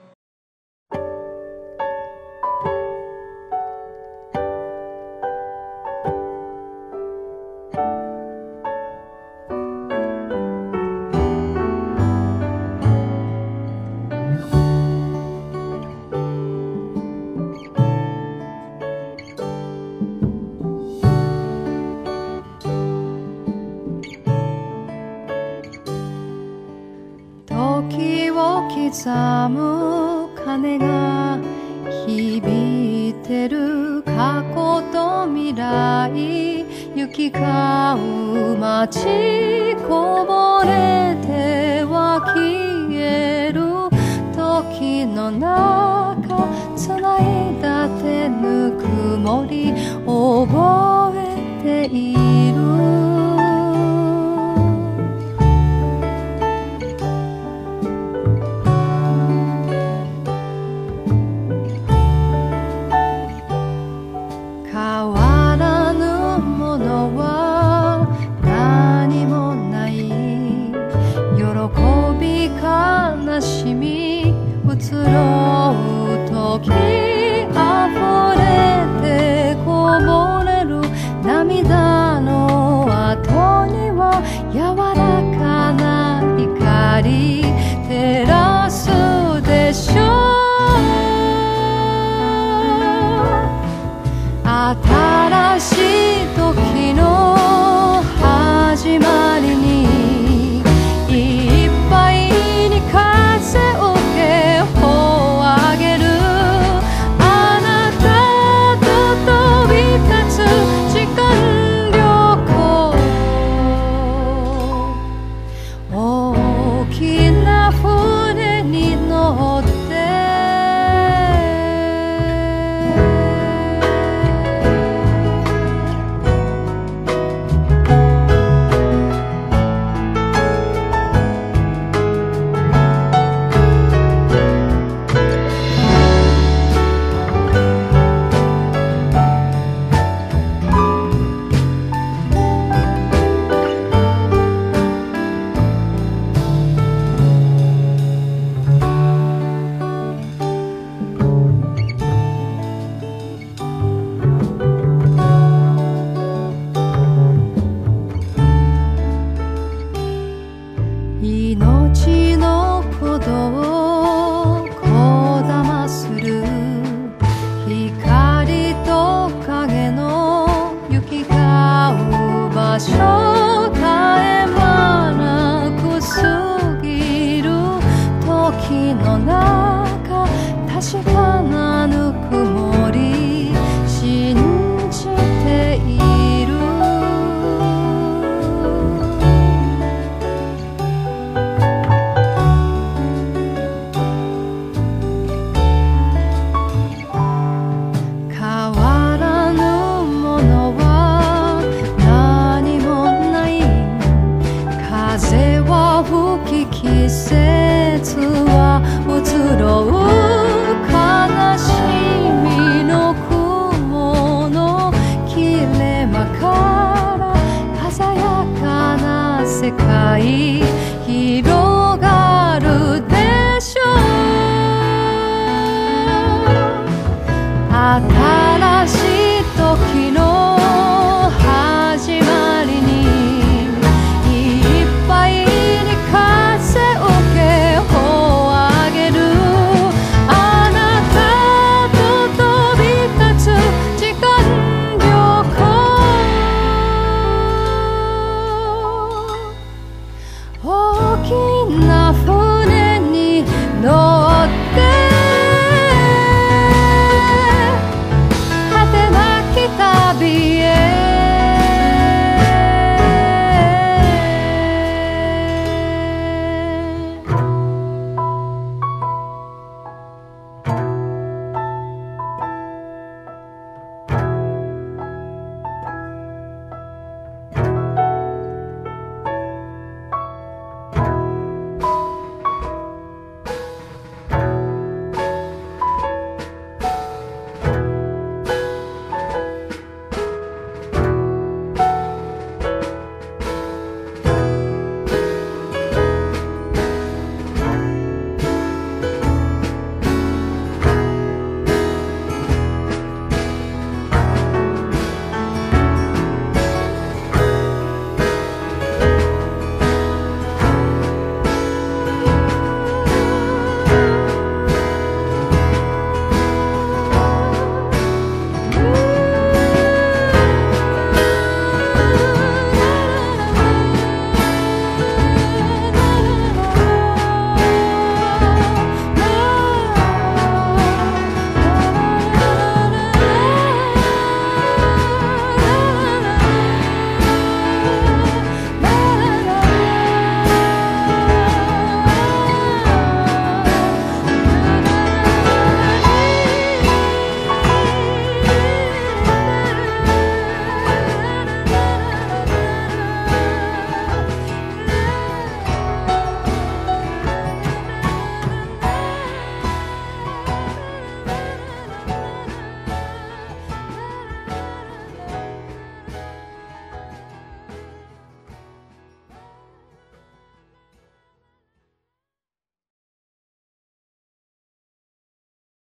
[64.82, 65.41] how